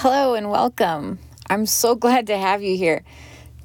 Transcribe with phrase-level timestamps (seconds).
[0.00, 1.18] Hello and welcome.
[1.48, 3.02] I'm so glad to have you here.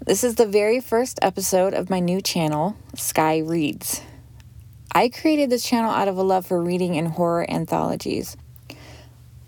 [0.06, 4.01] This is the very first episode of my new channel, Skye Reads.
[4.96, 8.38] I created this channel out of a love for reading and horror anthologies.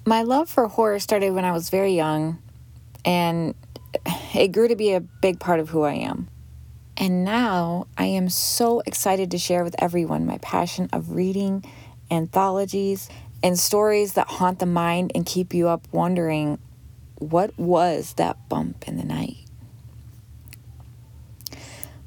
[0.05, 2.39] My love for horror started when I was very young,
[3.05, 3.55] and
[4.35, 6.27] it grew to be a big part of who I am.
[6.97, 11.63] And now I am so excited to share with everyone my passion of reading
[12.11, 13.07] anthologies
[13.41, 16.59] and stories that haunt the mind and keep you up wondering
[17.29, 19.37] what was that bump in the night.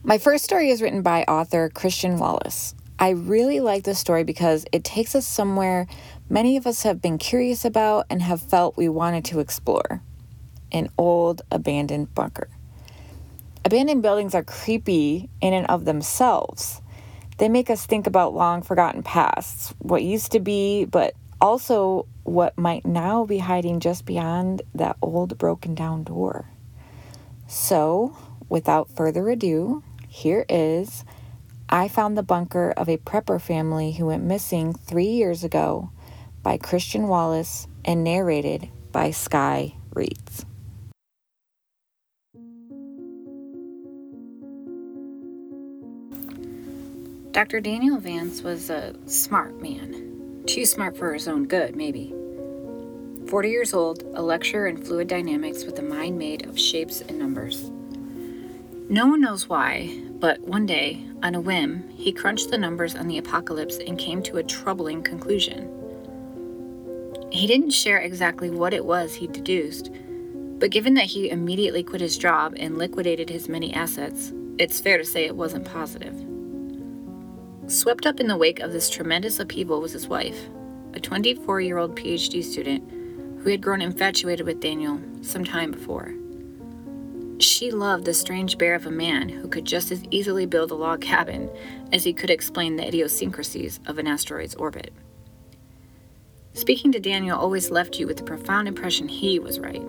[0.02, 2.74] My first story is written by author Christian Wallis.
[2.98, 5.86] I really like this story because it takes us somewhere
[6.30, 10.02] many of us have been curious about and have felt we wanted to explore
[10.72, 12.48] an old abandoned bunker.
[13.64, 16.80] Abandoned buildings are creepy in and of themselves.
[17.38, 22.56] They make us think about long forgotten pasts, what used to be, but also what
[22.58, 26.48] might now be hiding just beyond that old broken down door.
[27.46, 28.16] So,
[28.48, 31.04] without further ado, here is
[31.68, 35.90] I Found the Bunker of a Prepper Family Who Went Missing Three Years Ago
[36.42, 40.45] by Christian Wallis and narrated by Skye Reads.
[47.32, 47.60] Dr.
[47.60, 50.05] Daniel Vance was a smart man.
[50.46, 52.14] Too smart for his own good, maybe.
[53.26, 57.18] 40 years old, a lecturer in fluid dynamics with a mind made of shapes and
[57.18, 57.70] numbers.
[58.88, 63.08] No one knows why, but one day, on a whim, he crunched the numbers on
[63.08, 65.69] the apocalypse and came to a troubling conclusion.
[67.32, 69.91] He didn't share exactly what it was he deduced,
[70.60, 74.97] but given that he immediately quit his job and liquidated his many assets, it's fair
[74.97, 76.14] to say it wasn't positive.
[77.69, 80.48] Swept up in the wake of this tremendous upheaval was his wife,
[80.94, 82.88] a 24 year old PhD student
[83.42, 86.14] who had grown infatuated with Daniel some time before.
[87.41, 90.76] She loved the strange bear of a man who could just as easily build a
[90.76, 91.50] log cabin
[91.92, 94.92] as he could explain the idiosyncrasies of an asteroid's orbit.
[96.52, 99.82] Speaking to Daniel always left you with the profound impression he was right.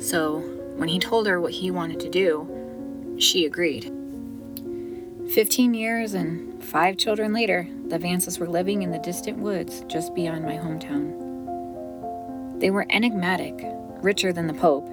[0.00, 0.38] So,
[0.76, 3.92] when he told her what he wanted to do, she agreed.
[5.34, 10.12] Fifteen years and five children later, the Vances were living in the distant woods just
[10.12, 12.58] beyond my hometown.
[12.58, 13.54] They were enigmatic,
[14.02, 14.88] richer than the Pope,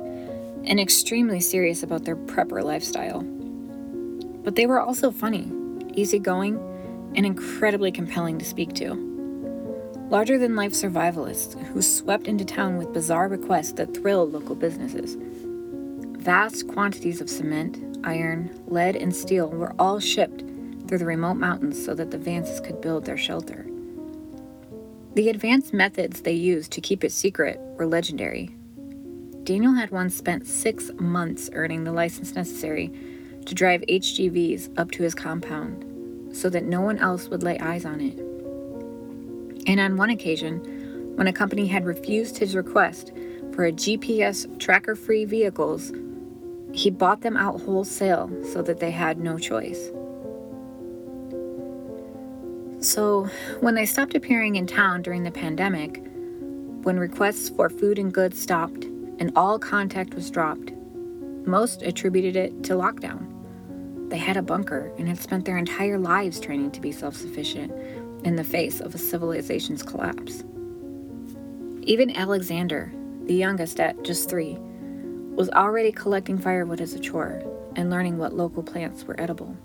[0.64, 3.22] and extremely serious about their prepper lifestyle.
[4.44, 5.52] But they were also funny,
[5.96, 6.60] easygoing,
[7.16, 8.94] and incredibly compelling to speak to.
[10.12, 15.18] Larger than life survivalists who swept into town with bizarre requests that thrilled local businesses.
[16.20, 20.44] Vast quantities of cement, iron, lead, and steel were all shipped
[20.88, 23.66] through the remote mountains so that the Vances could build their shelter.
[25.16, 28.56] The advanced methods they used to keep it secret were legendary.
[29.44, 32.92] Daniel had once spent six months earning the license necessary
[33.46, 37.86] to drive HGVs up to his compound so that no one else would lay eyes
[37.86, 38.20] on it.
[39.68, 43.12] And on one occasion, when a company had refused his request
[43.54, 45.92] for a GPS tracker free vehicles
[46.74, 49.90] he bought them out wholesale so that they had no choice.
[52.80, 53.28] So,
[53.60, 56.04] when they stopped appearing in town during the pandemic,
[56.84, 58.86] when requests for food and goods stopped
[59.20, 60.72] and all contact was dropped,
[61.46, 63.34] most attributed it to lockdown.
[64.10, 67.72] They had a bunker and had spent their entire lives training to be self sufficient
[68.24, 70.44] in the face of a civilization's collapse.
[71.82, 72.92] Even Alexander,
[73.26, 74.58] the youngest at just three,
[75.38, 77.44] was already collecting firewood as a chore
[77.76, 79.56] and learning what local plants were edible.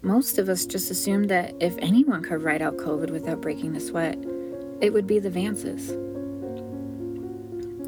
[0.00, 3.80] Most of us just assumed that if anyone could ride out COVID without breaking a
[3.80, 4.16] sweat,
[4.80, 5.88] it would be the Vances.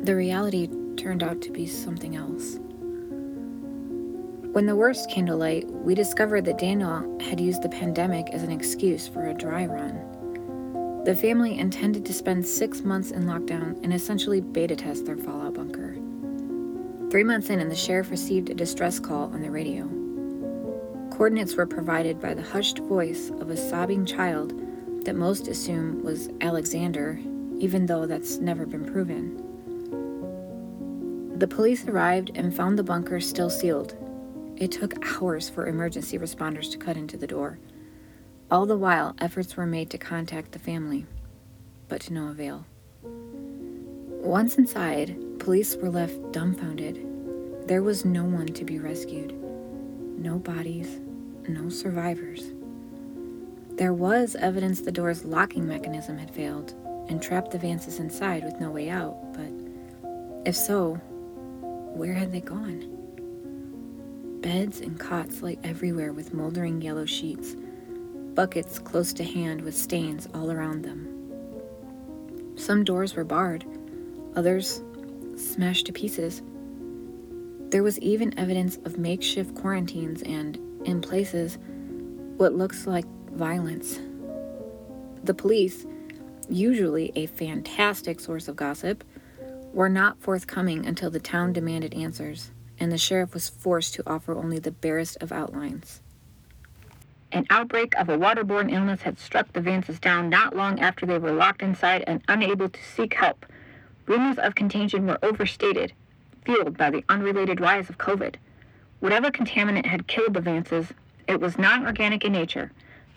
[0.04, 0.68] The reality
[0.98, 2.58] turned out to be something else.
[4.52, 8.42] When the worst came to light, we discovered that Daniel had used the pandemic as
[8.42, 10.12] an excuse for a dry run.
[11.04, 15.54] The family intended to spend six months in lockdown and essentially beta test their fallout
[15.54, 15.81] bunker.
[17.12, 19.84] Three months in, and the sheriff received a distress call on the radio.
[21.10, 24.54] Coordinates were provided by the hushed voice of a sobbing child
[25.04, 27.20] that most assume was Alexander,
[27.58, 29.36] even though that's never been proven.
[31.38, 33.94] The police arrived and found the bunker still sealed.
[34.56, 37.58] It took hours for emergency responders to cut into the door.
[38.50, 41.04] All the while, efforts were made to contact the family,
[41.88, 42.64] but to no avail.
[43.02, 47.68] Once inside, police were left dumbfounded.
[47.68, 49.32] There was no one to be rescued.
[50.18, 51.00] No bodies,
[51.48, 52.52] no survivors.
[53.76, 56.74] There was evidence the door's locking mechanism had failed
[57.08, 59.50] and trapped the Vances inside with no way out, but
[60.44, 60.94] If so,
[61.94, 62.88] where had they gone?
[64.40, 67.54] Beds and cots lay everywhere with moldering yellow sheets,
[68.34, 71.08] buckets close to hand with stains all around them.
[72.56, 73.64] Some doors were barred,
[74.34, 74.82] others
[75.48, 76.42] smashed to pieces.
[77.70, 81.58] There was even evidence of makeshift quarantines and, in places,
[82.36, 83.98] what looks like violence.
[85.24, 85.86] The police,
[86.48, 89.04] usually a fantastic source of gossip,
[89.72, 94.34] were not forthcoming until the town demanded answers, and the sheriff was forced to offer
[94.34, 96.00] only the barest of outlines.
[97.32, 101.16] An outbreak of a waterborne illness had struck the Vances down not long after they
[101.16, 103.46] were locked inside and unable to seek help.
[104.06, 105.92] Rumors of contagion were overstated,
[106.44, 108.34] fueled by the unrelated rise of COVID.
[109.00, 110.90] Whatever contaminant had killed the Vances,
[111.28, 112.72] it was not organic in nature.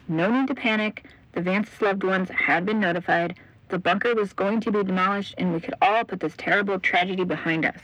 [0.08, 1.06] No need to panic.
[1.34, 3.38] The Vances loved ones had been notified.
[3.70, 7.24] The bunker was going to be demolished, and we could all put this terrible tragedy
[7.24, 7.81] behind us.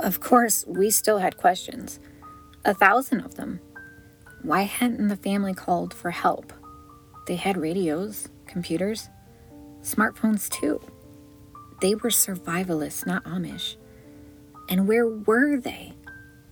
[0.00, 2.00] Of course, we still had questions.
[2.64, 3.60] A thousand of them.
[4.42, 6.52] Why hadn't the family called for help?
[7.26, 9.08] They had radios, computers,
[9.82, 10.80] smartphones too.
[11.80, 13.76] They were survivalists, not Amish.
[14.68, 15.94] And where were they?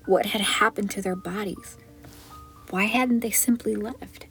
[0.06, 1.76] What had happened to their bodies?
[2.70, 4.26] Why hadn't they simply left?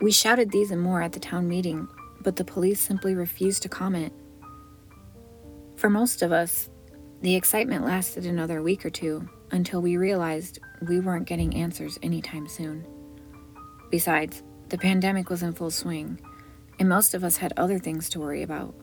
[0.00, 1.88] We shouted these and more at the town meeting,
[2.22, 4.12] but the police simply refused to comment.
[5.76, 6.70] For most of us,
[7.20, 10.58] the excitement lasted another week or two until we realized
[10.88, 12.86] we weren't getting answers anytime soon.
[13.90, 14.42] Besides,
[14.72, 16.18] the pandemic was in full swing,
[16.78, 18.74] and most of us had other things to worry about.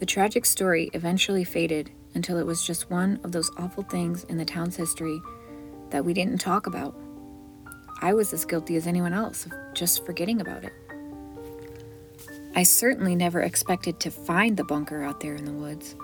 [0.00, 4.38] The tragic story eventually faded until it was just one of those awful things in
[4.38, 5.22] the town's history
[5.90, 6.92] that we didn't talk about.
[8.00, 10.72] I was as guilty as anyone else of just forgetting about it.
[12.56, 15.94] I certainly never expected to find the bunker out there in the woods.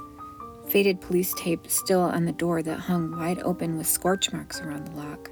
[0.68, 4.86] Faded police tape still on the door that hung wide open with scorch marks around
[4.86, 5.28] the lock.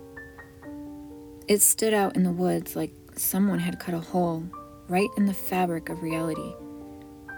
[1.48, 4.42] It stood out in the woods like someone had cut a hole
[4.88, 6.54] right in the fabric of reality.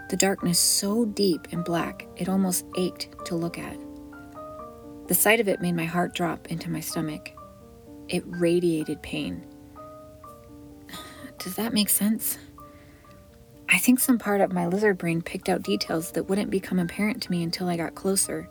[0.09, 3.77] The darkness so deep and black it almost ached to look at.
[5.07, 7.29] The sight of it made my heart drop into my stomach.
[8.07, 9.45] It radiated pain.
[11.37, 12.39] Does that make sense?
[13.69, 17.21] I think some part of my lizard brain picked out details that wouldn't become apparent
[17.23, 18.49] to me until I got closer,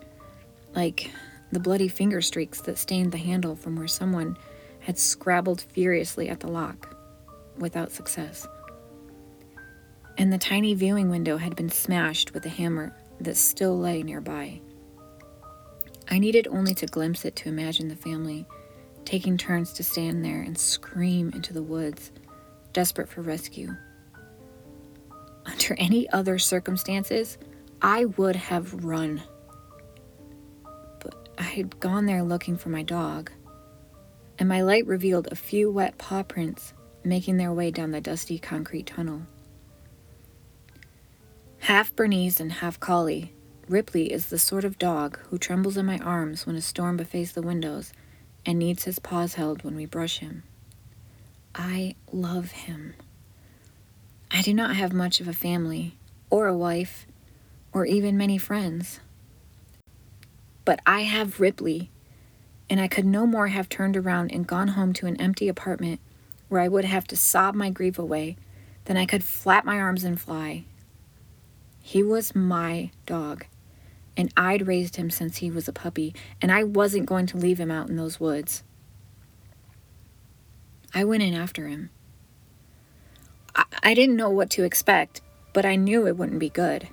[0.73, 1.11] like
[1.51, 4.37] the bloody finger streaks that stained the handle from where someone
[4.89, 6.97] had scrabbled furiously at the lock,
[7.59, 8.47] without success.
[10.17, 14.61] And the tiny viewing window had been smashed with a hammer that still lay nearby.
[16.09, 18.47] I needed only to glimpse it to imagine the family
[19.05, 22.11] taking turns to stand there and scream into the woods,
[22.73, 23.75] desperate for rescue.
[25.45, 27.37] Under any other circumstances,
[27.79, 29.21] I would have run.
[30.99, 33.31] But I had gone there looking for my dog,
[34.39, 38.39] and my light revealed a few wet paw prints making their way down the dusty
[38.39, 39.23] concrete tunnel.
[41.59, 43.33] Half Bernese and half collie,
[43.67, 47.33] Ripley is the sort of dog who trembles in my arms when a storm buffets
[47.33, 47.91] the windows
[48.45, 50.43] and needs his paws held when we brush him.
[51.53, 52.95] I love him.
[54.31, 55.97] I do not have much of a family,
[56.29, 57.05] or a wife,
[57.73, 58.99] or even many friends.
[60.63, 61.91] But I have Ripley
[62.69, 65.99] and I could no more have turned around and gone home to an empty apartment
[66.47, 68.37] where I would have to sob my grief away
[68.85, 70.65] than I could flap my arms and fly.
[71.81, 73.45] He was my dog,
[74.15, 77.59] and I'd raised him since he was a puppy, and I wasn't going to leave
[77.59, 78.63] him out in those woods.
[80.93, 81.89] I went in after him.
[83.55, 85.21] I, I didn't know what to expect,
[85.53, 86.89] but I knew it wouldn't be good.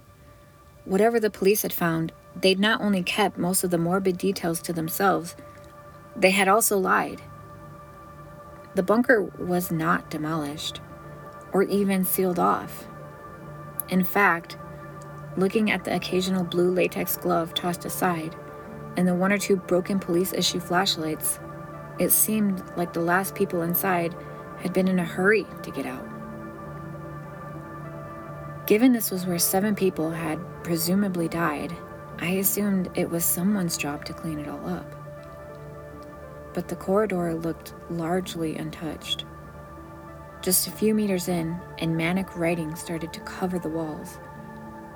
[0.84, 4.72] Whatever the police had found, they'd not only kept most of the morbid details to
[4.72, 5.34] themselves,
[6.18, 7.22] they had also lied.
[8.74, 10.80] The bunker was not demolished
[11.52, 12.86] or even sealed off.
[13.88, 14.56] In fact,
[15.36, 18.34] looking at the occasional blue latex glove tossed aside
[18.96, 21.38] and the one or two broken police issue flashlights,
[21.98, 24.14] it seemed like the last people inside
[24.58, 26.06] had been in a hurry to get out.
[28.66, 31.76] Given this was where seven people had presumably died,
[32.18, 35.05] I assumed it was someone's job to clean it all up
[36.56, 39.26] but the corridor looked largely untouched.
[40.40, 44.18] Just a few meters in, and manic writing started to cover the walls.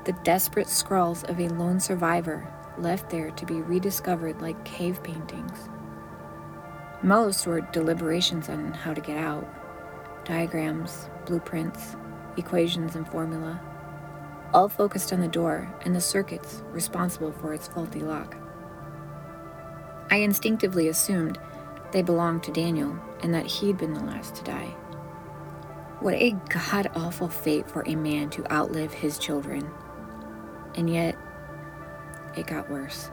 [0.07, 5.69] The desperate scrawls of a lone survivor left there to be rediscovered like cave paintings.
[7.03, 9.47] Most were deliberations on how to get out
[10.25, 11.95] diagrams, blueprints,
[12.39, 13.61] equations, and formula,
[14.55, 18.35] all focused on the door and the circuits responsible for its faulty lock.
[20.11, 21.39] I instinctively assumed
[21.93, 24.75] they belonged to Daniel and that he'd been the last to die.
[26.01, 29.71] What a god awful fate for a man to outlive his children.
[30.75, 31.17] And yet,
[32.37, 33.11] it got worse.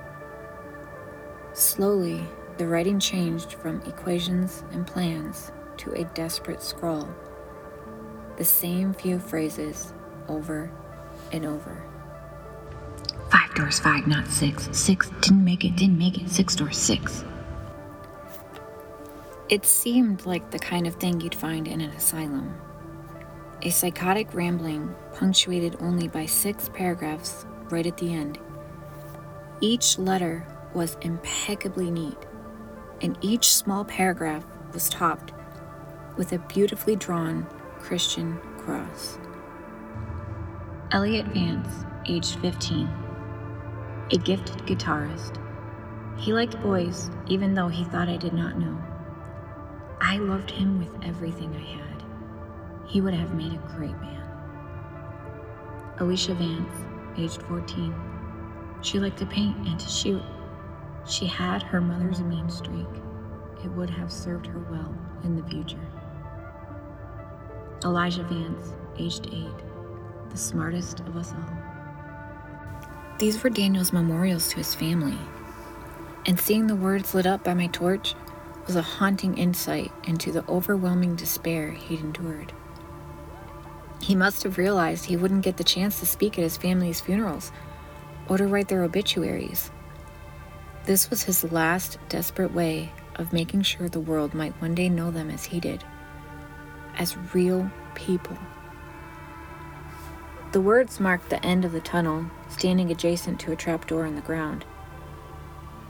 [1.53, 2.25] Slowly,
[2.57, 7.10] the writing changed from equations and plans to a desperate scrawl.
[8.38, 9.93] The same few phrases
[10.27, 10.72] over
[11.31, 11.84] and over.
[13.31, 14.69] Five doors, five, not six.
[14.72, 16.29] Six, didn't make it, didn't make it.
[16.29, 17.25] Six doors, six.
[19.50, 22.54] It seemed like the kind of thing you'd find in an asylum.
[23.62, 28.39] A psychotic rambling punctuated only by six paragraphs right at the end.
[29.62, 32.18] Each letter was impeccably neat,
[33.01, 35.32] and each small paragraph was topped
[36.18, 37.48] with a beautifully drawn
[37.80, 39.18] Christian cross.
[40.92, 42.89] Elliot Vance, aged 15,
[44.12, 45.42] a gifted guitarist.
[46.18, 48.77] He liked boys, even though he thought I did not know.
[50.00, 52.04] I loved him with everything I had.
[52.86, 54.24] He would have made a great man.
[56.00, 56.86] Alicia Vance,
[57.18, 57.94] aged 14.
[58.82, 60.22] She liked to paint and to shoot.
[61.06, 62.88] She had her mother's mean streak.
[63.63, 65.86] It would have served her well in the future.
[67.84, 69.48] Elijah Vance, aged 8,
[70.30, 71.58] the smartest of us all.
[73.18, 75.18] These were Daniel's memorials to his family,
[76.27, 78.13] and seeing the words lit up by my torch
[78.68, 82.54] was a haunting insight into the overwhelming despair he'd endured.
[84.02, 87.52] He must have realized he wouldn't get the chance to speak at his family's funerals
[88.28, 89.72] or to write their obituaries.
[90.86, 95.12] This was his last desperate way of making sure the world might one day know
[95.12, 95.84] them as he did,
[96.98, 98.38] as real people.
[100.52, 104.22] The words marked the end of the tunnel, standing adjacent to a trapdoor in the
[104.22, 104.66] ground.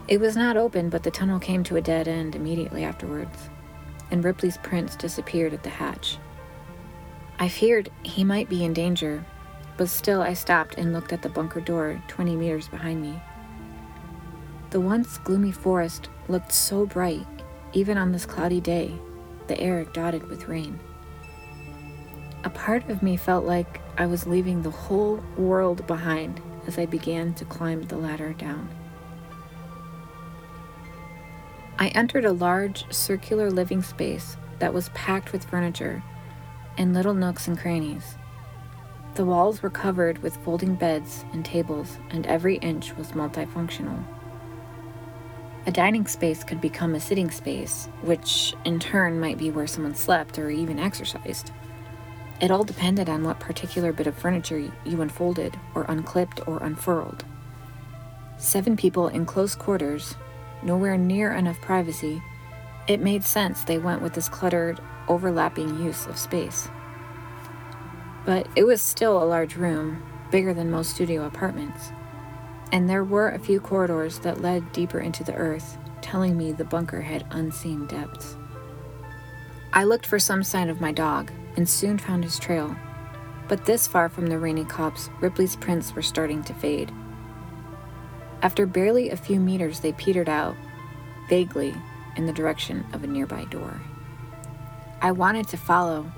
[0.08, 3.50] It was not open, but the tunnel came to a dead end immediately afterwards,
[4.10, 6.16] and Ripley's prints disappeared at the hatch.
[7.38, 9.22] I feared he might be in danger,
[9.76, 13.20] but still I stopped and looked at the bunker door 20 meters behind me.
[14.70, 17.26] The once gloomy forest looked so bright,
[17.74, 18.94] even on this cloudy day,
[19.46, 20.80] the air dotted with rain.
[22.44, 26.86] A part of me felt like I was leaving the whole world behind as I
[26.86, 28.70] began to climb the ladder down.
[31.80, 36.02] I entered a large circular living space that was packed with furniture
[36.76, 38.16] and little nooks and crannies.
[39.14, 44.04] The walls were covered with folding beds and tables, and every inch was multifunctional.
[45.66, 49.94] A dining space could become a sitting space, which in turn might be where someone
[49.94, 51.52] slept or even exercised.
[52.40, 57.24] It all depended on what particular bit of furniture you unfolded, or unclipped, or unfurled.
[58.36, 60.16] Seven people in close quarters
[60.62, 62.22] nowhere near enough privacy,
[62.86, 66.68] it made sense they went with this cluttered, overlapping use of space.
[68.24, 71.92] But it was still a large room, bigger than most studio apartments,
[72.72, 76.64] and there were a few corridors that led deeper into the earth, telling me the
[76.64, 78.36] bunker had unseen depths.
[79.72, 82.76] I looked for some sign of my dog and soon found his trail,
[83.48, 86.92] but this far from the rainy copse, Ripley's prints were starting to fade.
[88.40, 90.54] After barely a few meters, they petered out,
[91.28, 91.74] vaguely,
[92.16, 93.80] in the direction of a nearby door.
[95.00, 96.10] I wanted to follow,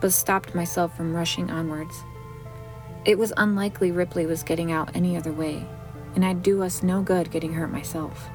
[0.00, 2.02] but stopped myself from rushing onwards.
[3.04, 5.66] It was unlikely Ripley was getting out any other way,
[6.14, 8.28] and I'd do us no good getting hurt myself.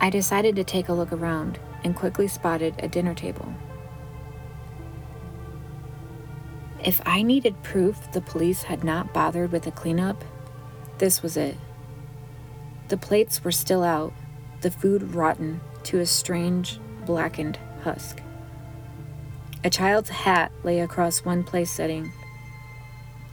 [0.00, 3.54] I decided to take a look around and quickly spotted a dinner table.
[6.84, 10.24] If I needed proof the police had not bothered with the cleanup,
[11.02, 11.56] this was it.
[12.86, 14.12] The plates were still out,
[14.60, 18.22] the food rotten to a strange, blackened husk.
[19.64, 22.12] A child's hat lay across one place setting.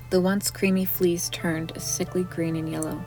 [0.09, 3.05] The once creamy fleece turned a sickly green and yellow.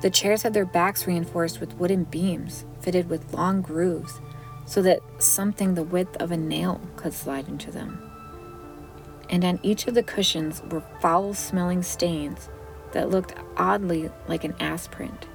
[0.00, 4.20] The chairs had their backs reinforced with wooden beams fitted with long grooves
[4.66, 8.02] so that something the width of a nail could slide into them.
[9.30, 12.48] And on each of the cushions were foul smelling stains
[12.94, 15.26] that looked oddly like an ass print.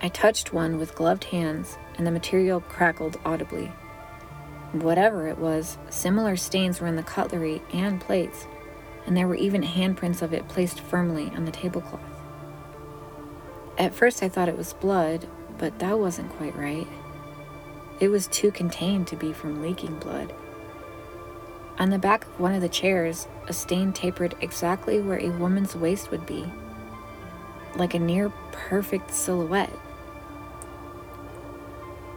[0.00, 3.66] I touched one with gloved hands, and the material crackled audibly.
[4.72, 8.46] Whatever it was, similar stains were in the cutlery and plates,
[9.06, 12.00] and there were even handprints of it placed firmly on the tablecloth.
[13.76, 15.26] At first, I thought it was blood,
[15.56, 16.86] but that wasn't quite right.
[18.00, 20.32] It was too contained to be from leaking blood.
[21.78, 25.74] On the back of one of the chairs, a stain tapered exactly where a woman's
[25.74, 26.50] waist would be,
[27.76, 29.72] like a near perfect silhouette.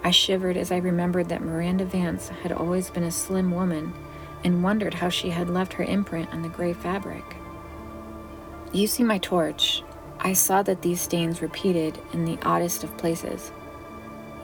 [0.04, 3.94] I shivered as I remembered that Miranda Vance had always been a slim woman
[4.44, 7.24] and wondered how she had left her imprint on the gray fabric.
[8.74, 9.84] Using my torch,
[10.20, 13.52] I saw that these stains repeated in the oddest of places.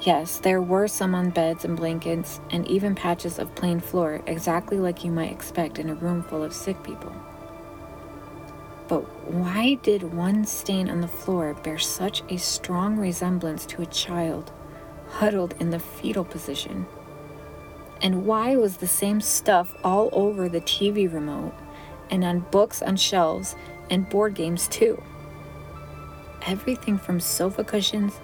[0.08, 4.78] Yes, there were some on beds and blankets, and even patches of plain floor, exactly
[4.78, 7.14] like you might expect in a room full of sick people.
[8.88, 13.86] But why did one stain on the floor bear such a strong resemblance to a
[13.86, 14.50] child
[15.10, 16.86] huddled in the fetal position?
[18.02, 21.54] And why was the same stuff all over the TV remote
[22.10, 23.58] and on books on shelves
[23.90, 25.04] and board games too?
[26.44, 28.22] Everything from sofa cushions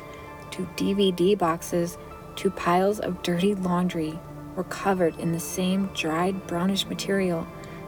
[0.54, 1.98] to DVD boxes
[2.36, 4.20] to piles of dirty laundry
[4.56, 7.48] were covered in the same dried brownish material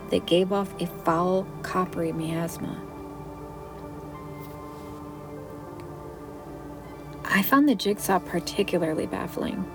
[0.10, 2.82] that gave off a foul, coppery miasma.
[7.24, 9.72] I found the jigsaw particularly baffling.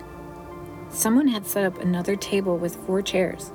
[0.90, 3.52] Someone had set up another table with four chairs,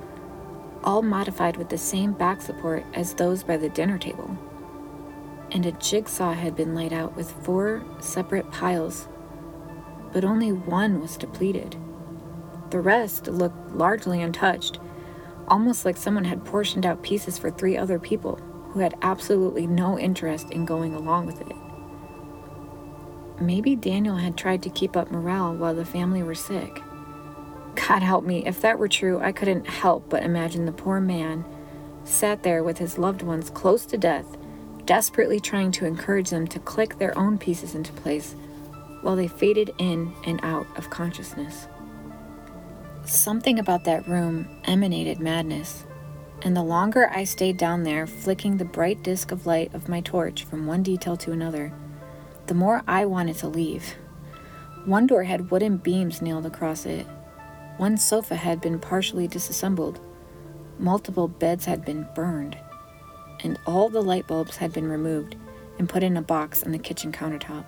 [0.82, 4.38] all modified with the same back support as those by the dinner table.
[5.50, 9.08] And a jigsaw had been laid out with four separate piles
[10.12, 11.76] but only one was depleted.
[12.70, 14.78] The rest looked largely untouched,
[15.48, 18.36] almost like someone had portioned out pieces for three other people
[18.70, 21.56] who had absolutely no interest in going along with it.
[23.40, 26.82] Maybe Daniel had tried to keep up morale while the family were sick.
[27.74, 31.44] God help me, if that were true, I couldn't help but imagine the poor man
[32.04, 34.36] sat there with his loved ones close to death,
[34.84, 38.34] desperately trying to encourage them to click their own pieces into place
[39.06, 41.68] while they faded in and out of consciousness.
[43.04, 45.86] Something about that room emanated madness,
[46.42, 50.00] and the longer I stayed down there, flicking the bright disk of light of my
[50.00, 51.72] torch from one detail to another,
[52.48, 53.94] the more I wanted to leave.
[54.86, 57.06] One door had wooden beams nailed across it.
[57.76, 60.00] One sofa had been partially disassembled.
[60.80, 62.58] Multiple beds had been burned.
[63.44, 65.36] And all the light bulbs had been removed
[65.78, 67.66] and put in a box on the kitchen countertop.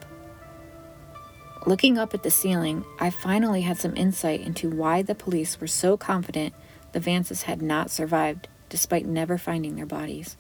[1.67, 5.67] Looking up at the ceiling, I finally had some insight into why the police were
[5.67, 6.55] so confident
[6.93, 10.37] the Vances had not survived despite never finding their bodies.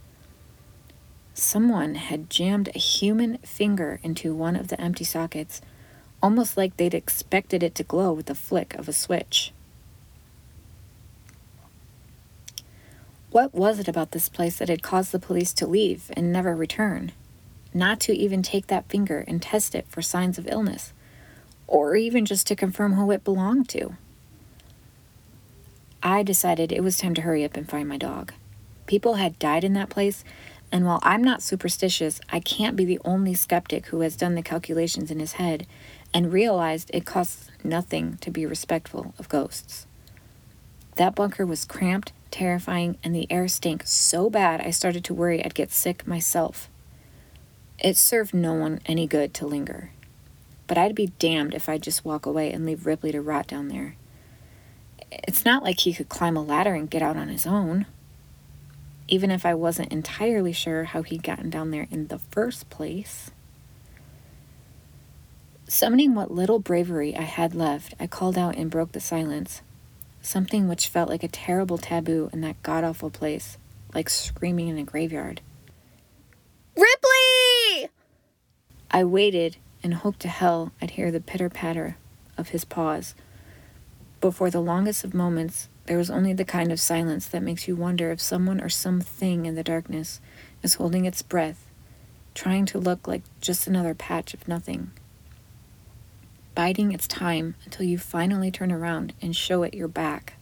[1.34, 5.60] Someone had jammed a human finger into one of the empty sockets,
[6.22, 9.52] almost like they'd expected it to glow with the flick of a switch.
[13.30, 16.56] What was it about this place that had caused the police to leave and never
[16.56, 17.12] return?
[17.74, 20.92] Not to even take that finger and test it for signs of illness
[21.68, 23.94] or even just to confirm who it belonged to.
[26.02, 28.32] I decided it was time to hurry up and find my dog.
[28.86, 30.24] People had died in that place,
[30.72, 34.42] and while I'm not superstitious, I can't be the only skeptic who has done the
[34.42, 35.66] calculations in his head
[36.14, 39.86] and realized it costs nothing to be respectful of ghosts.
[40.96, 45.44] That bunker was cramped, terrifying, and the air stank so bad I started to worry
[45.44, 46.70] I'd get sick myself.
[47.78, 49.92] It served no one any good to linger
[50.68, 53.68] but I'd be damned if I'd just walk away and leave Ripley to rot down
[53.68, 53.96] there.
[55.10, 57.86] It's not like he could climb a ladder and get out on his own.
[59.08, 63.30] Even if I wasn't entirely sure how he'd gotten down there in the first place.
[65.66, 69.62] Summoning what little bravery I had left, I called out and broke the silence.
[70.20, 73.56] Something which felt like a terrible taboo in that god awful place,
[73.94, 75.40] like screaming in a graveyard.
[76.76, 77.88] Ripley!
[78.90, 81.96] I waited and hoped to hell I'd hear the pitter patter
[82.36, 83.14] of his paws.
[84.20, 87.66] But for the longest of moments, there was only the kind of silence that makes
[87.66, 90.20] you wonder if someone or something in the darkness
[90.62, 91.70] is holding its breath,
[92.34, 94.90] trying to look like just another patch of nothing.
[96.54, 100.34] Biding its time until you finally turn around and show it your back.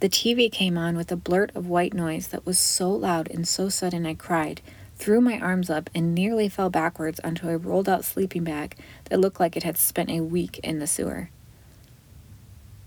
[0.00, 3.48] The TV came on with a blurt of white noise that was so loud and
[3.48, 4.60] so sudden I cried,
[4.96, 8.76] threw my arms up, and nearly fell backwards onto a rolled out sleeping bag
[9.10, 11.30] that looked like it had spent a week in the sewer.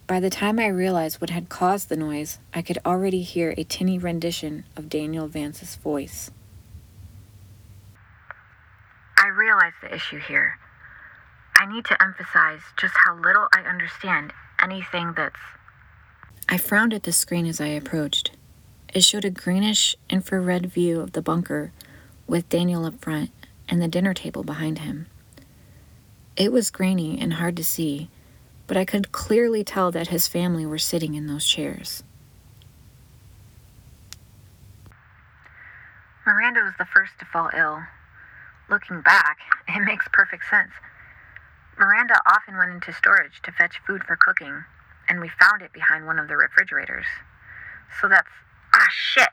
[0.08, 3.66] By the time I realized what had caused the noise, I could already hear a
[3.66, 6.32] tinny rendition of Daniel Vance's voice.
[9.18, 10.58] I realize the issue here.
[11.60, 14.32] I need to emphasize just how little I understand
[14.64, 15.36] anything that's.
[16.48, 18.32] I frowned at the screen as I approached.
[18.94, 21.74] It showed a greenish infrared view of the bunker
[22.28, 23.32] with Daniel up front
[23.68, 25.08] and the dinner table behind him.
[26.36, 28.10] It was grainy and hard to see,
[28.68, 32.04] but I could clearly tell that his family were sitting in those chairs.
[36.26, 37.80] Miranda was the first to fall ill.
[38.70, 39.38] Looking back,
[39.70, 40.72] it makes perfect sense.
[41.80, 44.66] Miranda often went into storage to fetch food for cooking,
[45.08, 47.06] and we found it behind one of the refrigerators.
[48.02, 48.28] So that's.
[48.74, 49.30] Ah, shit!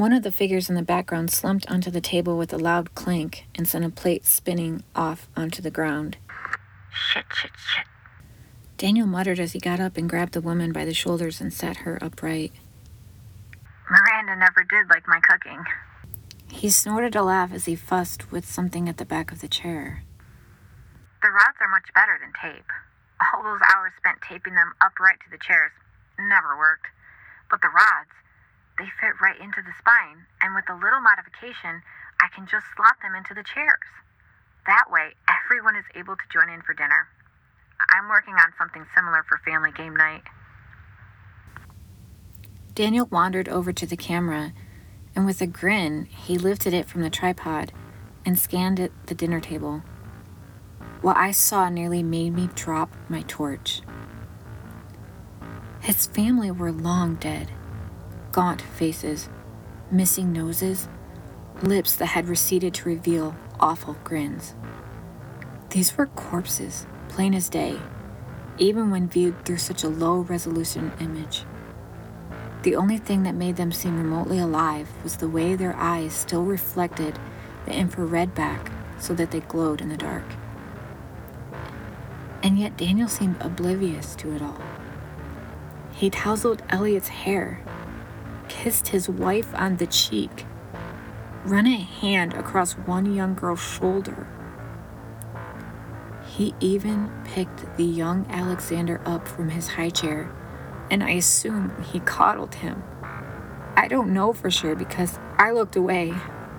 [0.00, 3.44] One of the figures in the background slumped onto the table with a loud clank
[3.54, 6.16] and sent a plate spinning off onto the ground.
[6.90, 7.84] Shit, shit, shit.
[8.78, 11.84] Daniel muttered as he got up and grabbed the woman by the shoulders and sat
[11.84, 12.50] her upright.
[13.90, 15.62] Miranda never did like my cooking.
[16.48, 20.02] He snorted a laugh as he fussed with something at the back of the chair.
[21.20, 22.72] The rods are much better than tape.
[23.20, 25.72] All those hours spent taping them upright to the chairs
[26.18, 26.86] never worked.
[27.50, 28.08] But the rods,
[28.78, 31.82] they fit right into the spine, and with a little modification,
[32.20, 33.88] I can just slot them into the chairs.
[34.66, 37.08] That way, everyone is able to join in for dinner.
[37.92, 40.22] I'm working on something similar for family game night.
[42.74, 44.52] Daniel wandered over to the camera,
[45.14, 47.72] and with a grin, he lifted it from the tripod
[48.24, 49.82] and scanned it the dinner table.
[51.02, 53.80] What I saw nearly made me drop my torch.
[55.80, 57.50] His family were long dead.
[58.32, 59.28] Gaunt faces,
[59.90, 60.88] missing noses,
[61.62, 64.54] lips that had receded to reveal awful grins.
[65.70, 67.78] These were corpses, plain as day,
[68.58, 71.44] even when viewed through such a low resolution image.
[72.62, 76.44] The only thing that made them seem remotely alive was the way their eyes still
[76.44, 77.18] reflected
[77.64, 80.24] the infrared back so that they glowed in the dark.
[82.42, 84.60] And yet Daniel seemed oblivious to it all.
[85.92, 87.62] He tousled Elliot's hair,
[88.50, 90.44] kissed his wife on the cheek,
[91.44, 94.26] run a hand across one young girl's shoulder.
[96.26, 100.30] He even picked the young Alexander up from his high chair,
[100.90, 102.82] and I assume he coddled him.
[103.76, 106.12] I don't know for sure because I looked away,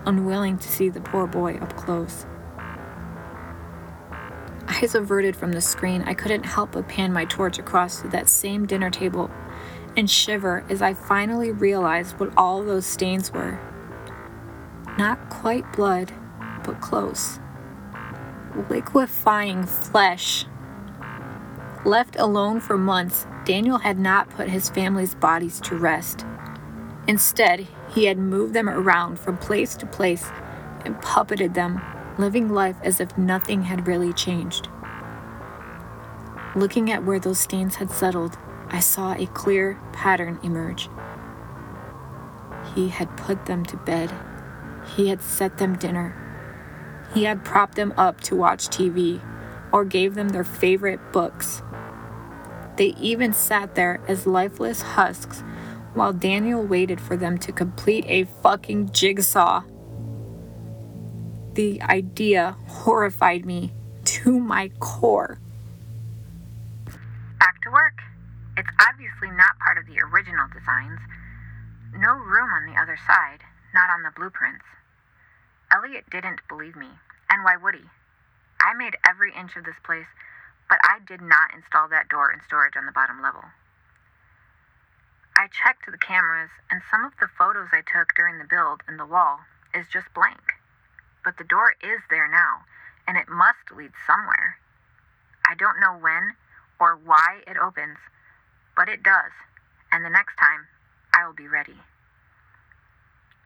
[0.05, 2.25] unwilling to see the poor boy up close.
[4.67, 8.29] Eyes averted from the screen, I couldn't help but pan my torch across to that
[8.29, 9.29] same dinner table
[9.95, 13.59] and shiver as I finally realized what all those stains were.
[14.97, 16.13] Not quite blood,
[16.63, 17.39] but close.
[18.69, 20.45] Liquefying flesh.
[21.85, 26.25] Left alone for months, Daniel had not put his family's bodies to rest.
[27.07, 30.29] Instead, he had moved them around from place to place
[30.85, 31.81] and puppeted them,
[32.17, 34.67] living life as if nothing had really changed.
[36.55, 38.37] Looking at where those stains had settled,
[38.71, 40.89] I saw a clear pattern emerge.
[42.73, 44.13] He had put them to bed.
[44.95, 46.15] He had set them dinner.
[47.13, 49.21] He had propped them up to watch TV
[49.73, 51.61] or gave them their favorite books.
[52.77, 55.43] They even sat there as lifeless husks
[55.93, 59.63] while Daniel waited for them to complete a fucking jigsaw.
[61.55, 63.73] The idea horrified me
[64.05, 65.39] to my core.
[67.37, 68.10] Back to work.
[69.11, 70.99] Obviously not part of the original designs.
[71.91, 73.43] No room on the other side,
[73.73, 74.63] not on the blueprints.
[75.71, 76.87] Elliot didn't believe me,
[77.29, 77.89] and why would he?
[78.61, 80.07] I made every inch of this place,
[80.69, 83.43] but I did not install that door in storage on the bottom level.
[85.35, 88.95] I checked the cameras, and some of the photos I took during the build in
[88.95, 89.41] the wall
[89.73, 90.55] is just blank.
[91.23, 92.63] But the door is there now,
[93.05, 94.57] and it must lead somewhere.
[95.45, 96.35] I don't know when
[96.79, 97.97] or why it opens,
[98.81, 99.29] but it does,
[99.93, 100.65] and the next time,
[101.13, 101.77] I will be ready.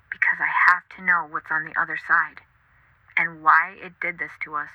[0.09, 2.39] Because I have to know what's on the other side,
[3.17, 4.71] and why it did this to us.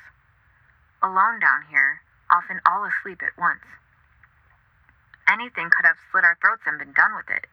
[1.02, 3.64] Alone down here, often all asleep at once.
[5.26, 7.46] Anything could have slit our throats and been done with it,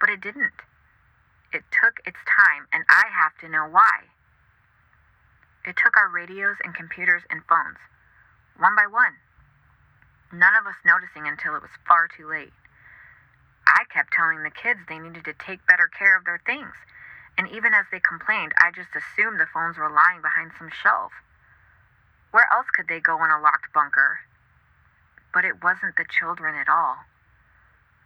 [0.00, 0.64] but it didn't.
[1.52, 4.08] It took its time, and I have to know why.
[5.66, 7.84] It took our radios and computers and phones,
[8.56, 9.20] one by one
[10.32, 12.52] none of us noticing until it was far too late.
[13.66, 16.74] I kept telling the kids they needed to take better care of their things,
[17.38, 21.12] and even as they complained, I just assumed the phones were lying behind some shelf.
[22.30, 24.20] Where else could they go in a locked bunker?
[25.32, 26.96] But it wasn't the children at all.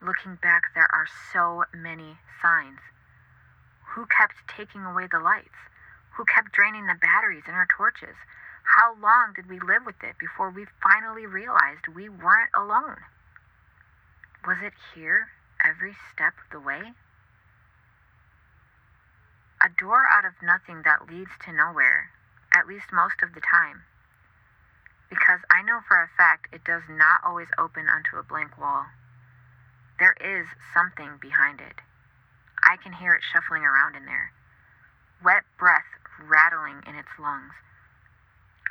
[0.00, 2.80] Looking back, there are so many signs.
[3.94, 5.56] Who kept taking away the lights?
[6.16, 8.16] Who kept draining the batteries in our torches?
[8.64, 13.04] How long did we live with it before we finally realized we weren't alone?
[14.46, 15.28] Was it here
[15.64, 16.92] every step of the way?
[19.62, 22.10] A door out of nothing that leads to nowhere,
[22.52, 23.84] at least most of the time.
[25.08, 28.86] Because I know for a fact it does not always open onto a blank wall.
[29.98, 31.80] There is something behind it.
[32.62, 34.32] I can hear it shuffling around in there.
[35.22, 35.86] Wet breath
[36.18, 37.54] rattling in its lungs.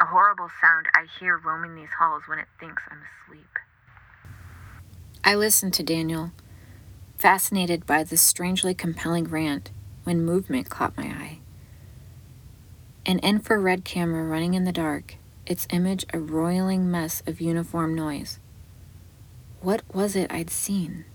[0.04, 3.58] A horrible sound I hear roaming these halls when it thinks I'm asleep.
[5.24, 6.34] I listened to Daniel,
[7.18, 9.72] fascinated by this strangely compelling rant
[10.04, 11.40] when movement caught my eye.
[13.06, 18.40] An infrared camera running in the dark, its image a roiling mess of uniform noise.
[19.62, 21.06] What was it I'd seen?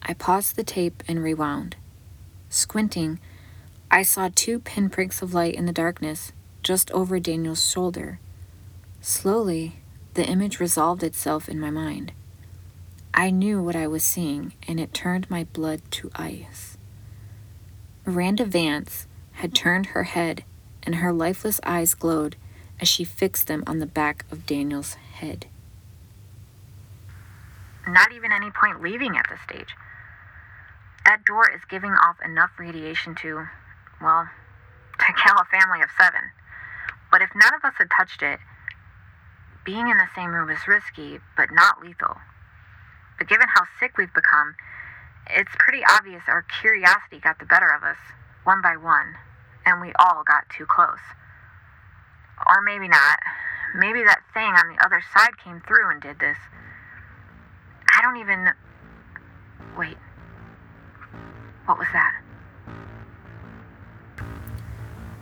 [0.00, 1.76] I paused the tape and rewound.
[2.48, 3.20] Squinting,
[3.90, 8.20] I saw two pinpricks of light in the darkness just over Daniel's shoulder.
[9.00, 9.76] Slowly,
[10.14, 12.12] the image resolved itself in my mind.
[13.12, 16.78] I knew what I was seeing, and it turned my blood to ice.
[18.06, 20.44] Miranda Vance had turned her head
[20.82, 22.36] and her lifeless eyes glowed
[22.80, 25.46] as she fixed them on the back of Daniel's head.
[27.86, 29.74] Not even any point leaving at this stage.
[31.04, 33.46] That door is giving off enough radiation to,
[34.00, 34.28] well,
[34.98, 36.20] to kill a family of seven.
[37.10, 38.38] But if none of us had touched it,
[39.64, 42.16] being in the same room is risky, but not lethal.
[43.18, 44.54] But given how sick we've become,
[45.28, 47.98] it's pretty obvious our curiosity got the better of us,
[48.44, 49.14] one by one,
[49.66, 51.02] and we all got too close.
[52.46, 53.18] Or maybe not.
[53.76, 56.38] Maybe that thing on the other side came through and did this.
[57.92, 58.48] I don't even.
[59.76, 59.96] Wait.
[61.66, 62.22] What was that?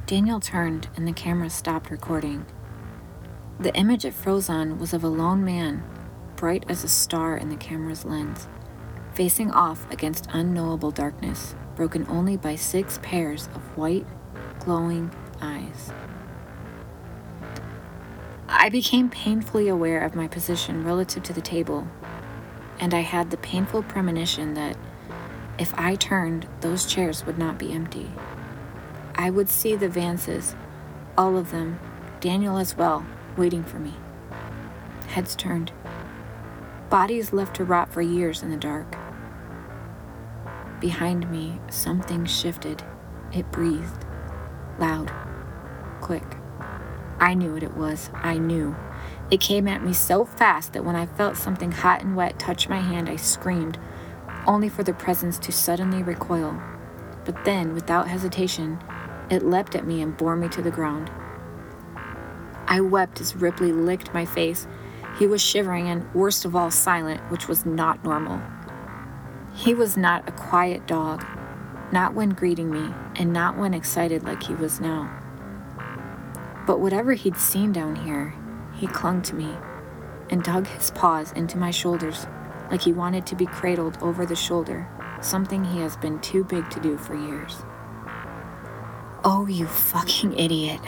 [0.08, 2.46] Daniel turned and the camera stopped recording.
[3.60, 5.84] The image it froze on was of a lone man,
[6.34, 8.48] bright as a star in the camera's lens,
[9.12, 14.06] facing off against unknowable darkness, broken only by six pairs of white,
[14.60, 15.10] glowing
[15.42, 15.92] eyes.
[18.48, 21.86] I became painfully aware of my position relative to the table,
[22.80, 24.78] and I had the painful premonition that
[25.58, 28.10] if I turned, those chairs would not be empty.
[29.20, 30.54] I would see the Vances,
[31.18, 31.80] all of them,
[32.20, 33.04] Daniel as well,
[33.36, 33.94] waiting for me.
[35.08, 35.72] Heads turned.
[36.88, 38.96] Bodies left to rot for years in the dark.
[40.80, 42.84] Behind me, something shifted.
[43.32, 44.06] It breathed.
[44.78, 45.12] Loud.
[46.00, 46.36] Quick.
[47.18, 48.10] I knew what it was.
[48.14, 48.76] I knew.
[49.32, 52.68] It came at me so fast that when I felt something hot and wet touch
[52.68, 53.78] my hand, I screamed,
[54.46, 56.56] only for the presence to suddenly recoil.
[57.24, 58.78] But then, without hesitation,
[59.30, 61.10] it leapt at me and bore me to the ground.
[62.66, 64.66] I wept as Ripley licked my face.
[65.18, 68.40] He was shivering and, worst of all, silent, which was not normal.
[69.54, 71.24] He was not a quiet dog,
[71.92, 75.10] not when greeting me, and not when excited like he was now.
[76.66, 78.34] But whatever he'd seen down here,
[78.74, 79.56] he clung to me
[80.30, 82.26] and dug his paws into my shoulders
[82.70, 84.86] like he wanted to be cradled over the shoulder,
[85.22, 87.62] something he has been too big to do for years.
[89.24, 90.80] Oh, you fucking idiot,